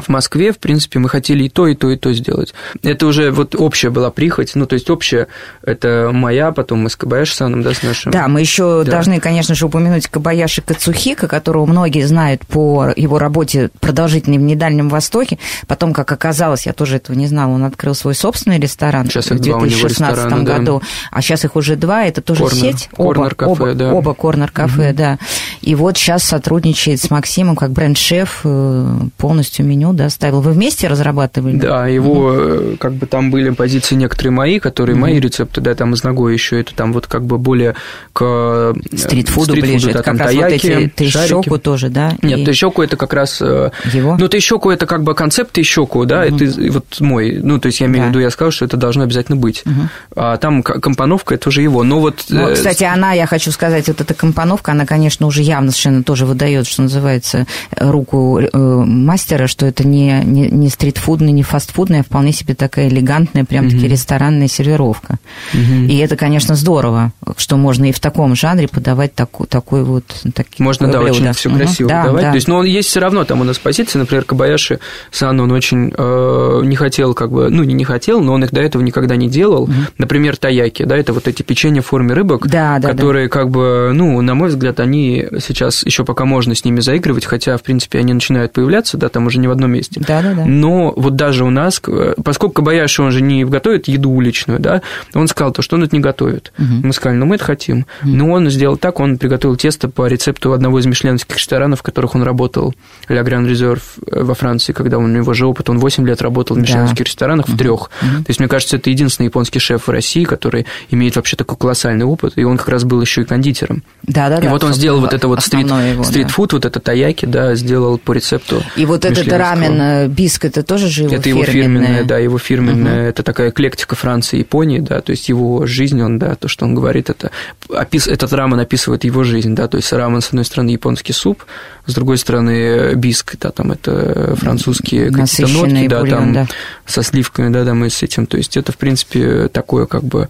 в 0.00 0.08
Москве, 0.08 0.52
в 0.52 0.58
принципе, 0.58 0.98
мы 0.98 1.08
хотели 1.08 1.44
и 1.44 1.48
то, 1.48 1.66
и 1.66 1.74
то, 1.74 1.90
и 1.90 1.96
то 1.96 2.12
сделать. 2.12 2.54
Это 2.82 3.06
уже 3.06 3.30
вот 3.30 3.54
общая 3.54 3.90
была 3.90 4.10
прихоть, 4.10 4.52
ну, 4.54 4.66
то 4.66 4.74
есть 4.74 4.90
общая, 4.90 5.28
это 5.62 6.10
моя, 6.12 6.52
потом 6.52 6.80
мы 6.80 6.90
с 6.90 6.96
Кабаяши 6.96 7.34
Саном, 7.34 7.62
да, 7.62 7.74
с 7.74 7.82
нашим. 7.82 8.12
Да, 8.12 8.28
мы 8.28 8.40
еще 8.40 8.82
да. 8.84 8.92
должны, 8.92 9.20
конечно 9.20 9.54
же, 9.54 9.66
упомянуть 9.66 10.08
Кабаяши 10.08 10.62
Кацухика, 10.62 11.28
которого 11.28 11.66
многие 11.66 12.06
знают 12.06 12.46
по 12.46 12.92
его 12.96 13.18
работе 13.18 13.70
продолжительной 13.80 14.38
в 14.38 14.42
Недальнем 14.42 14.88
Востоке. 14.88 15.38
Потом, 15.66 15.92
как 15.92 16.10
оказалось, 16.12 16.66
я 16.66 16.72
тоже 16.72 16.96
этого 16.96 17.16
не 17.16 17.26
знала, 17.26 17.52
он 17.52 17.64
открыл 17.64 17.94
свой 17.94 18.14
собственный 18.14 18.58
ресторан 18.58 19.06
сейчас 19.06 19.30
в 19.30 19.38
2016 19.38 20.28
два 20.28 20.38
году, 20.38 20.80
да. 20.80 20.86
а 21.10 21.22
сейчас 21.22 21.44
их 21.44 21.56
уже 21.56 21.76
два, 21.76 22.04
это 22.04 22.20
тоже 22.20 22.44
корнер, 22.44 22.60
сеть. 22.60 22.88
Корнер 22.96 23.34
кафе, 23.34 23.50
оба, 23.50 23.74
да. 23.74 23.92
Оба 23.92 24.14
корнер-кафе, 24.14 24.90
угу. 24.90 24.96
да. 24.96 25.18
И 25.60 25.74
вот 25.74 25.96
сейчас 25.96 26.24
сотрудничает 26.24 27.00
с 27.00 27.10
Максимом 27.10 27.56
как 27.56 27.70
бренд-шеф, 27.72 28.40
э, 28.44 28.98
полностью 29.16 29.66
меню 29.66 29.89
меню, 29.90 29.98
да, 29.98 30.10
ставил. 30.10 30.40
Вы 30.40 30.52
вместе 30.52 30.88
разрабатывали? 30.88 31.56
Да, 31.56 31.86
его, 31.86 32.28
угу. 32.28 32.76
как 32.78 32.94
бы 32.94 33.06
там 33.06 33.30
были 33.30 33.50
позиции 33.50 33.94
некоторые 33.94 34.32
мои, 34.32 34.58
которые 34.58 34.94
угу. 34.94 35.02
мои 35.02 35.20
рецепты, 35.20 35.60
да, 35.60 35.74
там 35.74 35.94
из 35.94 36.02
ногой 36.02 36.32
еще, 36.32 36.60
это 36.60 36.74
там 36.74 36.92
вот 36.92 37.06
как 37.06 37.24
бы 37.24 37.38
более 37.38 37.74
к 38.12 38.22
э, 38.22 38.72
стритфуду, 38.96 39.52
стритфуду 39.52 39.52
ближе, 39.52 39.86
да, 39.86 39.90
это 39.92 40.02
там 40.02 40.18
как 40.18 40.26
таяки, 40.28 40.42
раз 40.42 40.52
вот 40.52 40.70
эти 40.70 40.88
тыщоку 40.88 41.58
тоже, 41.58 41.88
да? 41.88 42.12
Нет, 42.22 42.40
и... 42.40 42.44
тыщоку 42.44 42.82
это 42.82 42.96
как 42.96 43.12
раз... 43.12 43.40
Его? 43.40 44.16
Ну, 44.18 44.28
тыщоку 44.28 44.70
это 44.70 44.86
как 44.86 45.02
бы 45.02 45.14
концепт 45.14 45.52
тыщоку, 45.52 46.06
да, 46.06 46.24
угу. 46.26 46.36
это 46.36 46.72
вот 46.72 47.00
мой, 47.00 47.38
ну, 47.42 47.58
то 47.58 47.66
есть 47.66 47.80
я 47.80 47.86
имею 47.86 48.04
да. 48.04 48.06
в 48.06 48.10
виду, 48.10 48.20
я 48.20 48.30
сказал, 48.30 48.50
что 48.50 48.64
это 48.64 48.76
должно 48.76 49.04
обязательно 49.04 49.36
быть. 49.36 49.62
Угу. 49.64 49.88
А 50.16 50.36
там 50.36 50.62
компоновка, 50.62 51.34
это 51.34 51.48
уже 51.48 51.62
его, 51.62 51.82
но 51.82 52.00
вот... 52.00 52.24
Ну, 52.28 52.52
кстати, 52.52 52.84
она, 52.84 53.12
я 53.12 53.26
хочу 53.26 53.50
сказать, 53.50 53.88
вот 53.88 54.00
эта 54.00 54.14
компоновка, 54.14 54.72
она, 54.72 54.86
конечно, 54.86 55.26
уже 55.26 55.42
явно 55.42 55.70
совершенно 55.70 56.02
тоже 56.02 56.26
выдает, 56.26 56.66
что 56.66 56.82
называется, 56.82 57.46
руку 57.76 58.40
э, 58.40 58.58
мастера, 59.00 59.46
что 59.46 59.66
это 59.70 59.86
не, 59.86 60.22
не, 60.24 60.48
не 60.48 60.68
стритфудная, 60.68 61.32
не 61.32 61.42
фастфудная, 61.42 62.00
а 62.00 62.04
вполне 62.04 62.32
себе 62.32 62.54
такая 62.54 62.88
элегантная, 62.88 63.44
прям-таки 63.44 63.84
угу. 63.84 63.88
ресторанная 63.88 64.48
сервировка. 64.48 65.18
Угу. 65.52 65.84
И 65.88 65.96
это, 65.96 66.16
конечно, 66.16 66.54
здорово, 66.54 67.12
что 67.36 67.56
можно 67.56 67.86
и 67.86 67.92
в 67.92 68.00
таком 68.00 68.34
жанре 68.36 68.68
подавать 68.68 69.14
такой, 69.14 69.46
такой 69.46 69.82
вот... 69.82 70.04
Такие, 70.34 70.62
можно, 70.62 70.88
да, 70.88 71.00
блюдо. 71.00 71.12
очень 71.12 71.32
все 71.32 71.50
красиво 71.50 71.88
угу. 71.88 71.96
подавать. 71.96 72.22
Да. 72.22 72.30
То 72.30 72.36
есть, 72.36 72.48
но 72.48 72.58
он 72.58 72.66
есть 72.66 72.88
все 72.88 73.00
равно 73.00 73.24
там 73.24 73.40
у 73.40 73.44
нас 73.44 73.58
позиции, 73.58 73.98
например, 73.98 74.24
Кабаяши 74.24 74.78
Сан, 75.10 75.40
он 75.40 75.50
очень 75.50 75.92
э, 75.96 76.60
не 76.64 76.76
хотел, 76.76 77.14
как 77.14 77.32
бы, 77.32 77.50
ну, 77.50 77.64
не 77.64 77.80
не 77.80 77.84
хотел, 77.84 78.20
но 78.20 78.34
он 78.34 78.44
их 78.44 78.52
до 78.52 78.60
этого 78.60 78.82
никогда 78.82 79.16
не 79.16 79.28
делал. 79.28 79.62
Угу. 79.62 79.72
Например, 79.98 80.36
таяки, 80.36 80.84
да, 80.84 80.96
это 80.96 81.12
вот 81.14 81.26
эти 81.26 81.42
печенья 81.42 81.80
в 81.80 81.86
форме 81.86 82.12
рыбок, 82.12 82.46
да, 82.46 82.78
да, 82.78 82.88
которые, 82.88 83.26
да. 83.26 83.32
как 83.32 83.50
бы, 83.50 83.90
ну, 83.94 84.20
на 84.20 84.34
мой 84.34 84.50
взгляд, 84.50 84.80
они 84.80 85.26
сейчас 85.40 85.84
еще 85.84 86.04
пока 86.04 86.26
можно 86.26 86.54
с 86.54 86.64
ними 86.64 86.80
заигрывать, 86.80 87.24
хотя, 87.24 87.56
в 87.56 87.62
принципе, 87.62 87.98
они 87.98 88.12
начинают 88.12 88.52
появляться, 88.52 88.98
да, 88.98 89.08
там 89.08 89.26
уже 89.26 89.38
не 89.38 89.48
в 89.48 89.50
одном 89.60 89.72
месте. 89.72 90.00
Да, 90.00 90.22
да, 90.22 90.34
да. 90.34 90.44
Но 90.44 90.92
вот 90.96 91.16
даже 91.16 91.44
у 91.44 91.50
нас, 91.50 91.80
поскольку 92.24 92.54
Кабаяши, 92.54 93.02
он 93.02 93.10
же 93.10 93.22
не 93.22 93.44
готовит 93.44 93.88
еду 93.88 94.10
уличную, 94.10 94.58
да, 94.58 94.82
он 95.14 95.28
сказал 95.28 95.52
то, 95.52 95.62
что 95.62 95.76
он 95.76 95.84
это 95.84 95.94
не 95.94 96.00
готовит. 96.00 96.52
Угу. 96.58 96.86
Мы 96.86 96.92
сказали, 96.92 97.18
ну, 97.18 97.26
мы 97.26 97.36
это 97.36 97.44
хотим. 97.44 97.86
Угу. 98.02 98.10
Но 98.10 98.30
он 98.30 98.50
сделал 98.50 98.76
так, 98.76 99.00
он 99.00 99.18
приготовил 99.18 99.56
тесто 99.56 99.88
по 99.88 100.06
рецепту 100.06 100.52
одного 100.52 100.78
из 100.78 100.86
мишленских 100.86 101.36
ресторанов, 101.36 101.80
в 101.80 101.82
которых 101.82 102.14
он 102.14 102.22
работал, 102.22 102.74
Ля 103.08 103.22
Гран 103.22 103.46
Резерв 103.46 103.82
во 104.06 104.34
Франции, 104.34 104.72
когда 104.72 104.98
у 104.98 105.06
него 105.06 105.32
же 105.34 105.46
опыт, 105.46 105.68
он 105.70 105.78
8 105.78 106.06
лет 106.06 106.22
работал 106.22 106.56
в 106.56 106.60
мишленских 106.60 106.98
да. 106.98 107.04
ресторанах, 107.04 107.48
в 107.48 107.56
трех. 107.56 107.90
Угу. 108.02 108.24
То 108.24 108.28
есть, 108.28 108.40
мне 108.40 108.48
кажется, 108.48 108.76
это 108.76 108.90
единственный 108.90 109.26
японский 109.26 109.58
шеф 109.58 109.86
в 109.86 109.90
России, 109.90 110.24
который 110.24 110.66
имеет 110.90 111.16
вообще 111.16 111.36
такой 111.36 111.56
колоссальный 111.56 112.04
опыт, 112.04 112.34
и 112.36 112.44
он 112.44 112.56
как 112.56 112.68
раз 112.68 112.84
был 112.84 113.00
еще 113.00 113.22
и 113.22 113.24
кондитером. 113.24 113.82
Да, 114.02 114.28
да, 114.28 114.38
и 114.38 114.42
да. 114.42 114.50
вот 114.50 114.64
он 114.64 114.72
сделал 114.74 115.00
вот 115.00 115.12
это 115.12 115.28
вот 115.28 115.42
стрит, 115.42 115.66
его, 115.66 116.04
стритфуд, 116.04 116.50
да. 116.50 116.56
вот 116.56 116.64
это 116.64 116.80
таяки, 116.80 117.26
да, 117.26 117.54
сделал 117.54 117.98
по 117.98 118.12
рецепту. 118.12 118.62
И 118.76 118.86
вот 118.86 119.04
этот 119.04 119.28
рамен 119.50 119.80
э, 119.80 120.08
биск, 120.08 120.44
это 120.44 120.62
тоже 120.62 120.88
же 120.88 121.04
его 121.04 121.14
Это 121.14 121.28
его 121.28 121.44
фирменное, 121.44 122.04
да, 122.04 122.18
его 122.18 122.38
фирменное, 122.38 123.02
угу. 123.02 123.08
это 123.10 123.22
такая 123.22 123.50
эклектика 123.50 123.96
Франции 123.96 124.36
и 124.36 124.40
Японии, 124.40 124.78
да, 124.78 125.00
то 125.00 125.10
есть 125.10 125.28
его 125.28 125.66
жизнь, 125.66 126.00
он, 126.02 126.18
да, 126.18 126.34
то, 126.34 126.48
что 126.48 126.64
он 126.64 126.74
говорит, 126.74 127.10
это 127.10 127.30
опис, 127.68 128.06
этот 128.06 128.32
рамен 128.32 128.58
описывает 128.60 129.04
его 129.04 129.24
жизнь, 129.24 129.54
да, 129.54 129.68
то 129.68 129.76
есть 129.76 129.92
рамен, 129.92 130.20
с 130.20 130.28
одной 130.28 130.44
стороны, 130.44 130.70
японский 130.70 131.12
суп, 131.12 131.44
с 131.86 131.94
другой 131.94 132.18
стороны, 132.18 132.94
биск, 132.94 133.36
да, 133.40 133.50
там 133.50 133.72
это 133.72 134.34
французские 134.36 135.10
какие-то 135.10 135.52
нотки, 135.52 135.88
да, 135.88 136.00
бульон, 136.00 136.18
там 136.18 136.32
да. 136.32 136.46
со 136.86 137.02
сливками, 137.02 137.52
да, 137.52 137.64
там 137.64 137.84
и 137.84 137.90
с 137.90 138.02
этим, 138.02 138.26
то 138.26 138.36
есть 138.36 138.56
это, 138.56 138.72
в 138.72 138.76
принципе, 138.76 139.48
такое 139.48 139.86
как 139.86 140.04
бы 140.04 140.28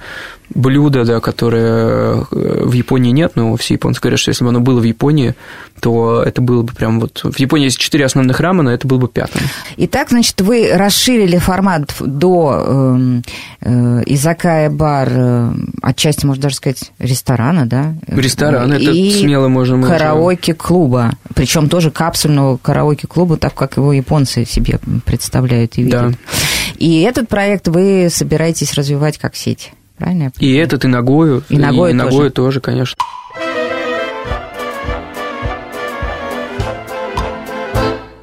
блюдо, 0.55 1.05
да, 1.05 1.21
которое 1.21 2.27
э, 2.31 2.65
в 2.65 2.73
Японии 2.73 3.11
нет, 3.11 3.33
но 3.35 3.57
все 3.57 3.75
японцы 3.75 4.01
говорят, 4.01 4.21
что 4.21 4.31
если 4.31 4.45
бы 4.45 4.51
оно 4.51 4.61
было 4.61 4.81
в 4.81 4.85
Японии, 4.85 5.35
то 5.81 6.23
это 6.23 6.43
было 6.43 6.63
бы 6.63 6.73
прям 6.73 7.01
вот... 7.01 7.21
В 7.25 7.39
Японии 7.39 7.65
есть 7.65 7.79
четыре 7.79 8.05
основных 8.05 8.41
рамена, 8.41 8.71
это 8.71 8.87
было 8.87 8.99
бы 8.99 9.09
пятым. 9.09 9.43
Итак, 9.77 10.11
значит, 10.11 10.41
вы 10.41 10.71
расширили 10.73 11.39
формат 11.39 11.95
до 12.01 12.65
э, 12.67 13.21
э, 13.63 14.03
изакая 14.07 14.71
бар, 14.71 15.09
э, 15.11 15.53
отчасти, 15.83 16.27
можно 16.27 16.43
даже 16.43 16.57
сказать, 16.57 16.93
ресторана, 16.99 17.67
да? 17.67 17.95
Ресторан, 18.07 18.73
это 18.73 18.91
и 18.91 19.11
смело 19.11 19.49
можем... 19.49 19.83
караоке-клуба, 19.83 21.13
причем 21.35 21.69
тоже 21.69 21.91
капсульного 21.91 22.57
караоке-клуба, 22.57 23.37
так 23.37 23.55
как 23.55 23.77
его 23.77 23.93
японцы 23.93 24.45
себе 24.45 24.79
представляют 25.05 25.79
и 25.79 25.83
видят. 25.83 26.11
Да. 26.11 26.17
И 26.79 27.03
этот 27.03 27.29
проект 27.29 27.69
вы 27.69 28.09
собираетесь 28.11 28.75
развивать 28.75 29.19
как 29.19 29.37
сеть? 29.37 29.73
Правильно? 30.01 30.33
И 30.39 30.55
этот, 30.55 30.87
и 30.87 30.89
ногою. 30.89 31.45
И 31.51 31.59
ногою, 31.59 31.95
и 31.95 31.99
тоже. 31.99 32.11
ногою 32.11 32.31
тоже, 32.31 32.61
конечно. 32.63 32.97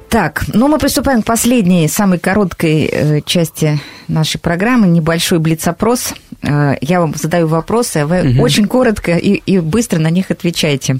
Так, 0.08 0.44
ну 0.52 0.66
мы 0.66 0.78
приступаем 0.78 1.22
к 1.22 1.26
последней, 1.26 1.86
самой 1.86 2.18
короткой 2.18 2.86
э, 2.86 3.20
части 3.20 3.78
нашей 4.08 4.40
программы, 4.40 4.88
небольшой 4.88 5.38
блиц-опрос. 5.38 6.14
Э, 6.42 6.74
я 6.80 7.00
вам 7.00 7.14
задаю 7.14 7.46
вопросы, 7.46 7.98
а 7.98 8.06
вы 8.06 8.32
угу. 8.32 8.42
очень 8.42 8.66
коротко 8.66 9.16
и, 9.16 9.34
и 9.34 9.60
быстро 9.60 10.00
на 10.00 10.10
них 10.10 10.32
отвечаете. 10.32 10.98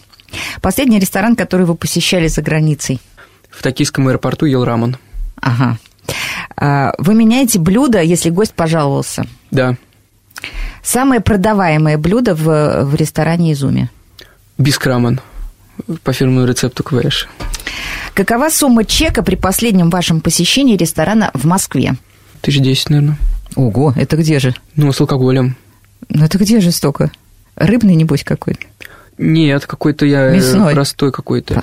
Последний 0.62 1.00
ресторан, 1.00 1.34
который 1.34 1.66
вы 1.66 1.74
посещали 1.74 2.28
за 2.28 2.42
границей? 2.42 3.00
В 3.50 3.62
токийском 3.62 4.06
аэропорту 4.06 4.46
ел 4.46 4.64
рамен. 4.64 4.96
Ага. 5.40 5.78
А, 6.56 6.92
вы 6.98 7.14
меняете 7.14 7.58
блюдо, 7.58 8.00
если 8.00 8.30
гость 8.30 8.54
пожаловался? 8.54 9.26
Да. 9.50 9.76
Самое 10.82 11.20
продаваемое 11.20 11.98
блюдо 11.98 12.34
в, 12.34 12.84
в 12.84 12.94
ресторане 12.94 13.52
Изуми? 13.52 13.90
Бискрамен 14.56 15.20
по 16.02 16.12
фирменному 16.12 16.46
рецепту 16.46 16.82
КВШ. 16.82 17.28
Какова 18.14 18.50
сумма 18.50 18.84
чека 18.84 19.22
при 19.22 19.36
последнем 19.36 19.90
вашем 19.90 20.20
посещении 20.20 20.76
ресторана 20.76 21.30
в 21.34 21.44
Москве? 21.44 21.94
Тысяч 22.40 22.60
десять, 22.60 22.90
наверное. 22.90 23.18
Ого, 23.54 23.92
это 23.96 24.16
где 24.16 24.38
же? 24.38 24.54
Ну, 24.76 24.92
с 24.92 25.00
алкоголем. 25.00 25.56
Ну, 26.08 26.24
это 26.24 26.38
где 26.38 26.60
же 26.60 26.72
столько? 26.72 27.10
Рыбный, 27.56 27.94
небось, 27.94 28.24
какой-то? 28.24 28.66
Нет, 29.18 29.66
какой-то 29.66 30.06
я 30.06 30.30
Мясной. 30.30 30.74
простой 30.74 31.10
какой-то. 31.10 31.60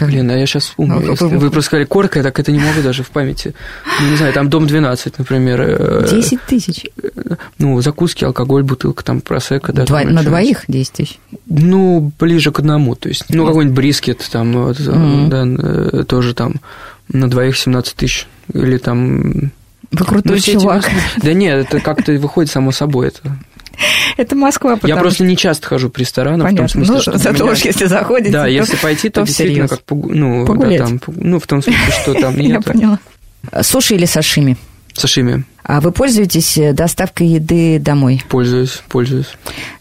Блин, 0.00 0.30
а 0.30 0.36
я 0.36 0.46
сейчас 0.46 0.64
вспомню. 0.64 1.16
Ну, 1.20 1.28
вы 1.28 1.50
просто 1.50 1.62
сказали 1.62 1.84
корка, 1.84 2.20
я 2.20 2.22
так 2.22 2.38
это 2.38 2.52
не 2.52 2.60
могу 2.60 2.80
даже 2.82 3.02
в 3.02 3.10
памяти. 3.10 3.54
Ну, 4.00 4.10
не 4.10 4.16
знаю, 4.16 4.32
там 4.32 4.48
дом 4.48 4.66
12, 4.66 5.18
например. 5.18 6.06
10 6.08 6.32
э, 6.32 6.36
тысяч? 6.46 6.86
Ну, 7.58 7.80
закуски, 7.80 8.24
алкоголь, 8.24 8.62
бутылка, 8.62 9.04
там 9.04 9.20
просека. 9.20 9.72
Да, 9.72 9.84
Два, 9.84 10.04
на 10.04 10.22
двоих 10.22 10.64
10 10.68 10.92
тысяч? 10.92 11.18
Ну, 11.46 12.12
ближе 12.18 12.52
к 12.52 12.60
одному. 12.60 12.94
То 12.94 13.08
есть, 13.08 13.24
ну, 13.28 13.46
какой-нибудь 13.46 13.76
брискет 13.76 14.28
там, 14.30 14.52
вот, 14.52 14.78
mm-hmm. 14.78 15.28
да, 15.28 15.98
э, 15.98 16.04
тоже 16.04 16.34
там 16.34 16.54
на 17.08 17.28
двоих 17.28 17.56
17 17.56 17.96
тысяч. 17.96 18.28
Или 18.52 18.78
там... 18.78 19.50
Вы 19.90 20.04
крутой 20.06 20.36
ну, 20.36 20.60
чувак. 20.60 20.86
Эти... 20.86 21.26
Да 21.26 21.32
нет, 21.34 21.66
это 21.66 21.80
как-то 21.80 22.12
выходит 22.12 22.50
само 22.50 22.70
собой. 22.72 23.08
Это 23.08 23.36
Это 24.16 24.36
Москва. 24.36 24.78
Я 24.82 24.96
просто 24.96 25.24
не 25.24 25.36
часто 25.36 25.66
хожу 25.66 25.90
по 25.90 25.98
ресторанам, 25.98 26.46
Понятно. 26.46 26.68
в 26.68 26.72
том 26.72 26.84
смысле, 26.84 26.94
ну, 26.94 27.00
что 27.00 27.18
зато 27.18 27.46
уж 27.46 27.58
если 27.60 27.86
заходите, 27.86 28.32
Да, 28.32 28.42
то, 28.42 28.48
если 28.48 28.76
пойти, 28.76 29.08
то, 29.08 29.20
то 29.20 29.26
действительно 29.26 29.68
как 29.68 29.80
ну, 29.90 30.46
Погулять. 30.46 30.78
Да, 30.78 30.86
там, 30.86 31.00
ну, 31.06 31.38
в 31.38 31.46
том 31.46 31.62
смысле, 31.62 31.82
что 32.02 32.14
там 32.14 32.36
нет. 32.36 32.50
Я 32.52 32.60
поняла. 32.60 32.98
Суши 33.62 33.94
или 33.94 34.04
сашими? 34.04 34.56
Сашими. 34.92 35.44
А 35.64 35.80
вы 35.80 35.92
пользуетесь 35.92 36.58
э, 36.58 36.72
доставкой 36.72 37.28
еды 37.28 37.78
домой? 37.78 38.22
Пользуюсь, 38.28 38.82
пользуюсь. 38.88 39.28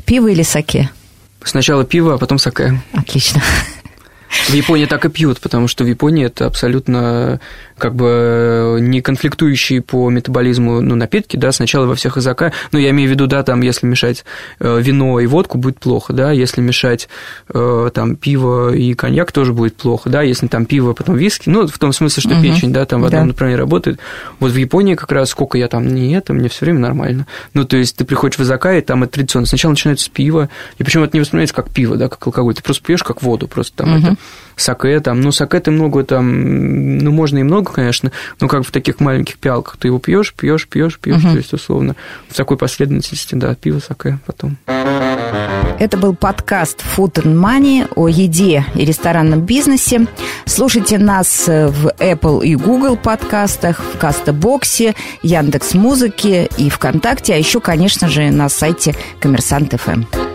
Пиво 0.06 0.28
или 0.28 0.44
саке? 0.44 0.90
Сначала 1.44 1.84
пиво, 1.84 2.14
а 2.14 2.18
потом 2.18 2.38
саке. 2.38 2.82
Отлично. 2.94 3.42
В 4.32 4.54
Японии 4.54 4.86
так 4.86 5.06
и 5.06 5.10
пьют, 5.10 5.41
потому 5.41 5.67
что 5.67 5.84
в 5.84 5.88
Японии 5.88 6.26
это 6.26 6.46
абсолютно 6.46 7.39
как 7.78 7.96
бы 7.96 8.78
не 8.80 9.02
конфликтующие 9.02 9.82
по 9.82 10.10
метаболизму 10.10 10.82
ну, 10.82 10.96
напитки, 10.96 11.36
да, 11.36 11.52
сначала 11.52 11.86
во 11.86 11.96
всех 11.96 12.15
языка, 12.17 12.54
ну, 12.72 12.80
я 12.80 12.91
имею 12.91 13.10
в 13.10 13.12
виду, 13.12 13.28
да, 13.28 13.44
там, 13.44 13.62
если 13.62 13.88
мешать 13.88 14.24
э, 14.60 14.80
вино 14.80 15.20
и 15.20 15.26
водку, 15.26 15.58
будет 15.58 15.80
плохо, 15.80 16.13
да, 16.13 16.32
если 16.32 16.62
мешать 16.62 17.10
э, 17.54 17.89
там 17.94 18.15
пиво 18.15 18.74
и 18.74 18.94
коньяк, 18.94 19.32
тоже 19.32 19.54
будет 19.54 19.76
плохо, 19.76 20.10
да, 20.10 20.22
если 20.22 20.48
там 20.48 20.65
пиво, 20.65 20.94
потом 20.94 21.15
виски, 21.15 21.50
ну, 21.50 21.67
в 21.67 21.80
том 21.80 21.91
смысле, 21.91 22.22
что 22.22 22.36
угу. 22.36 22.44
печень, 22.44 22.72
да, 22.72 22.86
там 22.86 23.02
в 23.02 23.06
одном 23.06 23.22
да. 23.22 23.28
направлении 23.28 23.60
работает. 23.60 24.00
Вот 24.39 24.52
в 24.52 24.56
Японии 24.56 24.96
как 24.96 25.12
раз 25.12 25.32
сколько 25.32 25.58
я 25.58 25.67
там 25.67 25.88
не 25.88 26.13
это, 26.13 26.34
мне 26.34 26.50
все 26.50 26.65
время 26.65 26.80
нормально. 26.80 27.26
Ну, 27.54 27.65
то 27.65 27.78
есть 27.78 27.98
ты 27.98 28.06
приходишь 28.06 28.38
в 28.38 28.44
Изака, 28.44 28.78
и 28.78 28.82
там 28.82 29.04
это 29.04 29.13
традиционно. 29.13 29.48
Сначала 29.48 29.72
начинается 29.72 30.06
с 30.06 30.10
пива, 30.10 30.50
и 30.78 30.84
причем 30.84 31.04
это 31.04 31.17
не 31.17 31.22
воспринимается 31.22 31.56
как 31.56 31.72
пиво, 31.72 31.98
да, 31.98 32.10
как 32.10 32.26
алкоголь, 32.28 32.54
ты 32.54 32.62
просто 32.62 32.84
пьешь 32.86 33.04
как 33.04 33.24
воду, 33.24 33.48
просто 33.48 33.78
там 33.78 33.96
угу. 33.96 34.04
это 34.04 34.17
саке, 34.62 35.00
там, 35.00 35.22
ну, 35.22 35.32
саке 35.32 35.60
ты 35.60 35.72
много 35.72 36.04
там, 36.04 36.98
ну, 36.98 37.12
можно 37.12 37.40
и 37.40 37.44
много, 37.44 37.72
конечно, 37.72 38.12
но 38.40 38.48
как 38.48 38.66
в 38.66 38.72
таких 38.72 39.00
маленьких 39.00 39.38
пиалках 39.38 39.78
ты 39.78 39.88
его 39.88 40.00
пьешь, 40.00 40.34
пьешь, 40.34 40.68
пьешь, 40.68 41.00
пьешь, 41.00 41.24
угу. 41.24 41.32
то 41.32 41.38
есть, 41.38 41.54
условно, 41.54 41.96
в 42.30 42.36
такой 42.36 42.58
последовательности, 42.58 43.36
да, 43.36 43.56
пиво, 43.56 43.80
саке 43.80 44.20
потом. 44.26 44.58
Это 45.80 45.98
был 45.98 46.14
подкаст 46.14 46.84
Food 46.96 47.24
and 47.24 47.36
Money 47.36 47.92
о 47.96 48.08
еде 48.08 48.66
и 48.76 48.86
ресторанном 48.86 49.42
бизнесе. 49.42 50.06
Слушайте 50.46 51.00
нас 51.00 51.48
в 51.48 51.88
Apple 51.98 52.46
и 52.46 52.56
Google 52.56 52.98
подкастах, 52.98 53.80
в 53.80 53.98
Кастобоксе, 53.98 54.94
Яндекс 55.24 55.74
Музыке 55.74 56.50
и 56.58 56.70
ВКонтакте, 56.70 57.34
а 57.34 57.38
еще, 57.38 57.60
конечно 57.62 58.10
же, 58.10 58.30
на 58.30 58.48
сайте 58.50 58.96
Коммерсант 59.20 59.74
ФМ. 59.74 60.31